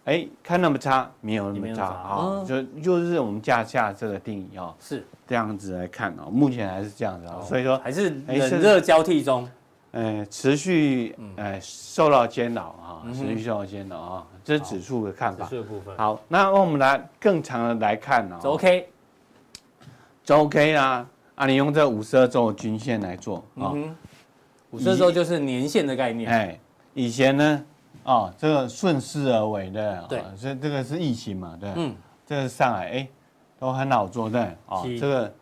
[0.05, 5.03] 哎，看那么差，没有那么差啊，就就是我们价下这个定义啊，是。
[5.27, 9.49] 这样子来看啊，目前还是这样子啊，所以说还是冷热交替中。
[9.93, 15.45] 呃，持续呃受到煎熬啊，持续受到煎熬啊，这是指数的看法。
[15.45, 15.95] 指数的部分。
[15.99, 18.39] 好，那我们来更长的来看呢。
[18.43, 18.89] 周 K，
[20.25, 23.75] 周 K 啊，啊，你用这五十二周的均线来做啊。
[24.71, 26.31] 五十二周就是年线的概念。
[26.31, 26.59] 哎，
[26.95, 27.65] 以前呢，
[28.05, 31.95] 哦，这个顺势而为的，对，所以这个是疫情嘛，对，嗯，
[32.27, 33.09] 这个上海哎，
[33.59, 35.35] 都很好做的啊，这个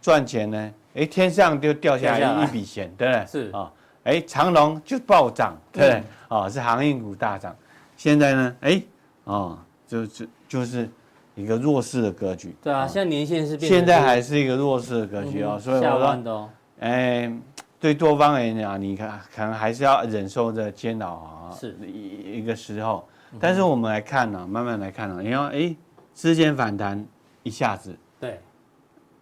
[0.00, 3.26] 赚钱呢，哎，天上就掉下来一笔钱，对不对？
[3.26, 3.70] 是啊。
[4.04, 7.54] 哎，长龙就暴涨，对，哦，是航运股大涨。
[7.96, 8.82] 现在呢，哎，
[9.24, 10.88] 哦，就是就是
[11.36, 12.52] 一个弱势的格局。
[12.60, 13.70] 对啊，现在年限是变。
[13.70, 16.50] 现在还是一个弱势的格局哦，所以我说，
[16.80, 17.32] 哎，
[17.78, 23.06] 对多方而言啊，你看可能还是要忍受这煎熬啊，是一一个时候。
[23.38, 25.76] 但是我们来看呢，慢慢来看呢，你看，哎，
[26.12, 27.06] 之前反弹
[27.44, 28.40] 一下子，对，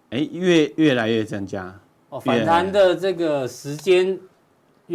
[0.09, 1.79] 哎，越越来越增加。
[2.09, 4.19] 哦，反弹的这个时间。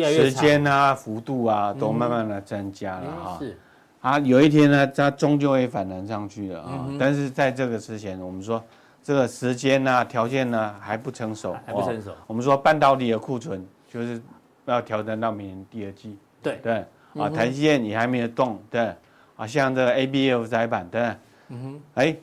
[0.03, 3.37] 时间啊，幅度啊，都慢慢的增加了哈。
[3.39, 3.57] 是，
[4.01, 6.87] 啊，有一天呢，它终究会反弹上去的啊。
[6.99, 8.63] 但是在这个之前，我们说
[9.01, 12.11] 这个时间啊，条件呢还不成熟，还不成熟。
[12.27, 14.21] 我们说半导体的库存就是
[14.65, 16.17] 要调整到明年第二季。
[16.41, 16.59] 对。
[16.61, 16.85] 对，
[17.15, 18.93] 啊，台积电你还没有动，对，
[19.35, 21.01] 啊，像这个 ABF 窄板，对，
[21.49, 22.15] 嗯哼，哎，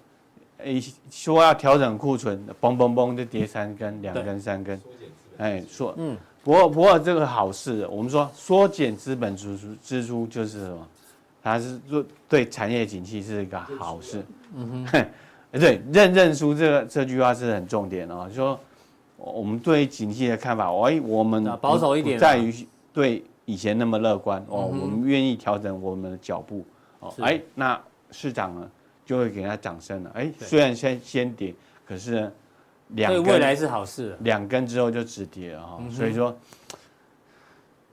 [0.58, 4.80] 哎，说要调整库存，嘣嘣嘣就跌三根、两根、三根，
[5.38, 6.16] 哎，说，嗯。
[6.44, 10.88] 不过，不过这个好事，我们说缩减资本支出，支出就是什么？
[11.42, 14.24] 它是做对产业景气是一个好事。
[14.54, 15.06] 嗯哼，
[15.58, 18.26] 对，认认输这个这句话是很重点哦。
[18.28, 18.58] 就说
[19.16, 22.52] 我们对景气的看法，哎，我们保守一点，在于
[22.92, 24.66] 对以前那么乐观哦。
[24.66, 26.64] 我们愿意调整我们的脚步
[26.98, 27.14] 哦。
[27.20, 27.80] 哎，那
[28.10, 28.70] 市场呢
[29.06, 30.10] 就会给他掌声了。
[30.14, 31.54] 哎，虽然先先跌，
[31.86, 32.32] 可是呢。
[32.94, 36.36] 两根未来是好事，两根之后就止跌了哈，嗯、所以说，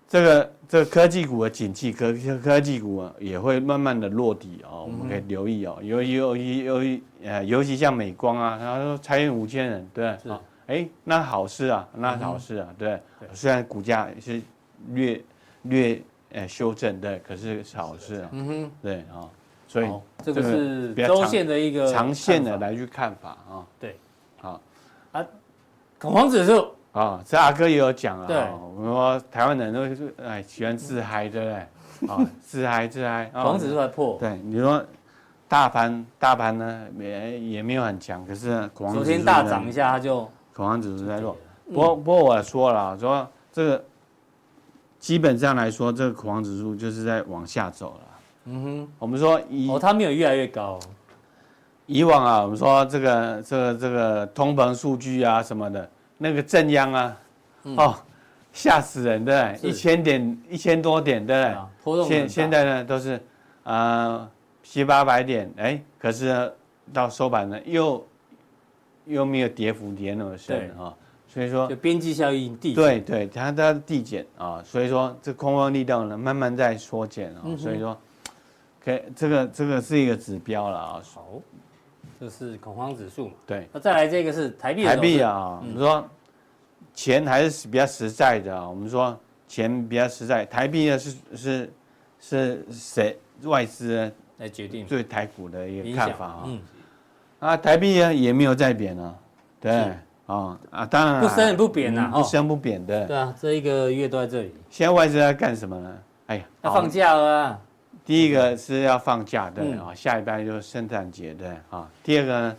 [0.07, 10.29] 这个这个科技股的景气，科科技股啊也会慢慢的落底哦，我们可以留意哦，有有有有呃，尤其像美光啊，他说裁员五千人，对，是。
[10.29, 13.29] 啊，哎，那好事啊，那好事啊，对，对？
[13.33, 14.41] 虽然股价是
[14.89, 15.21] 略
[15.63, 19.29] 略呃修正，对，可是是好事啊，嗯哼，对啊，
[19.67, 19.89] 所以
[20.23, 23.95] 这个是周线的一个长线的来去看法啊，对。
[25.11, 25.25] 啊，
[25.99, 28.27] 恐慌指数啊，这阿哥也有讲啊。
[28.27, 28.37] 对，
[28.75, 31.55] 我们说台湾人都是哎喜欢自嗨，对不对？
[32.09, 33.25] 啊， 自嗨自嗨。
[33.33, 34.17] 恐慌指数还破。
[34.19, 34.83] 对，你说
[35.47, 41.35] 大盘大盘呢也也没有很强，可是恐慌指数昨天大涨一下，它就恐慌指数在弱。
[41.67, 43.83] 不过不过我说了，说这个
[44.99, 48.01] 基本上来说，这个恐慌指数就是在往下走了。
[48.45, 50.79] 嗯哼，我们说以哦，它没有越来越高。
[51.91, 57.17] 以往啊，我们说这个这个这个通膨数据啊什么的，那个震央啊，
[57.63, 57.95] 哦，
[58.53, 59.57] 吓死人，的？
[59.57, 62.05] 一千点一千多点，对不对？
[62.05, 63.19] 现现在呢都是
[63.63, 64.29] 啊
[64.61, 66.53] 七八百点，哎，可是
[66.93, 68.07] 到收盘呢又
[69.05, 70.93] 又没有跌幅跌那么深啊，
[71.27, 77.99] 所以说就边际效应递减，对对，它它递减啊，所以说这空方力量呢慢慢在缩减啊，所以说，
[78.79, 81.25] 可以这个这个是一个指标了啊，好。
[82.19, 83.33] 这是恐慌指数嘛？
[83.47, 84.83] 对，那再来这个是台币。
[84.83, 86.05] 台币啊，我们说
[86.93, 88.69] 钱还是比较实在的啊。
[88.69, 89.17] 我们说
[89.47, 91.73] 钱比较实在，台币呢是是
[92.19, 96.43] 是谁外资来决定对台股的一个看法啊。
[96.45, 96.59] 嗯，
[97.39, 99.15] 啊，台币呢也没有再贬了，
[99.61, 99.71] 对
[100.25, 103.05] 啊啊，当然不升也不贬呐，不升不贬的。
[103.05, 104.53] 对啊，这一个月都在这里。
[104.69, 105.97] 现在外资在干什么呢？
[106.27, 107.61] 哎呀，要放假了。
[108.09, 111.87] 第一个是要放假的啊，下一班就是圣诞节的啊。
[112.03, 112.57] 第二个呢，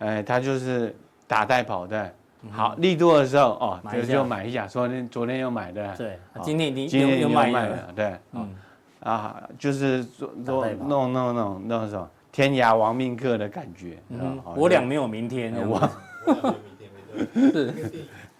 [0.00, 0.94] 哎，他就是
[1.26, 2.12] 打带跑的。
[2.50, 4.66] 好，力度的时候哦，就就买一下。
[4.66, 8.54] 昨天昨天又买的，对，今天已经今天又买了，对，嗯。
[9.00, 13.96] 啊，就是做做弄弄弄弄什么天涯亡命客的感觉。
[14.10, 15.90] 嗯，我俩没有明天，我。
[17.32, 17.74] 是，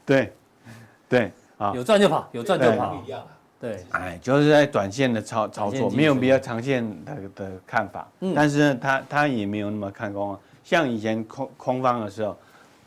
[0.04, 0.34] 对，
[1.08, 3.02] 对啊，有赚就跑，有赚就跑。
[3.60, 8.10] 对，哎，就是在短线的操操作，没有比较长线的的看法。
[8.20, 12.36] 嗯，但是呢，他他也没有那么看空啊，像以前空空方的时候，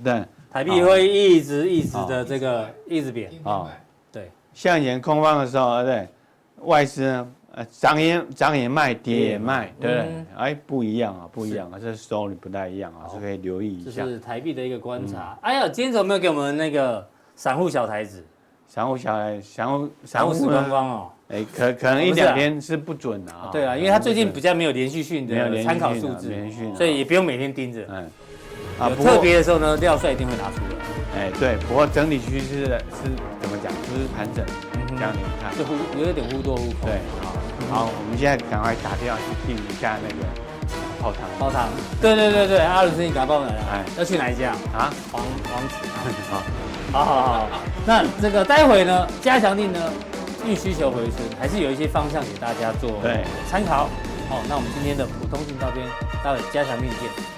[0.04, 0.24] 对。
[0.52, 3.72] 台币会一直一直的这个一直贬啊，
[4.12, 6.08] 对，像以前空方的时候，对，
[6.58, 10.26] 外资呢，呃，涨也涨也卖，跌也卖，对不对？
[10.38, 14.04] 哎，不一样啊，不一样啊，这 story 不太一样啊，是可以留意一下。
[14.04, 15.36] 这是台币的一个观察。
[15.42, 17.04] 哎呀，今天怎么没有给我们那个
[17.36, 18.24] 散户小台子？
[18.74, 21.10] 散户小台，散户散户死光光哦。
[21.30, 23.50] 哎，可可能一两天是不准的啊。
[23.52, 26.34] 对啊，因为他最近比较没有连续性的参考数字，
[26.76, 27.86] 所以也不用每天盯着。
[27.88, 28.10] 嗯。
[28.80, 31.22] 啊，特别的时候呢，廖帅一定会拿出来。
[31.22, 32.80] 哎，对，不过整体趋势是
[33.40, 33.72] 怎么讲？
[33.72, 34.44] 就是盘整，
[34.98, 36.90] 这样你们看，就忽有一点忽多忽空。
[36.90, 36.98] 对，
[37.70, 40.26] 好，好，我们现在赶快打电话去订一下那个
[41.00, 41.30] 泡汤。
[41.38, 41.70] 泡汤。
[42.02, 43.54] 对对对对，阿伦斯，你赶快帮我来。
[43.72, 44.90] 哎，要去哪一家啊？
[45.12, 45.22] 黄
[45.54, 45.76] 黄子。
[46.34, 46.42] 好，
[46.94, 47.50] 好好好。
[47.86, 49.80] 那这个待会呢，加强力呢，
[50.46, 53.02] 预需求回升，还是有一些方向给大家做
[53.50, 53.90] 参考。
[54.30, 55.88] 好，那我们今天的普通錠到这边，
[56.24, 57.33] 待会加强力见。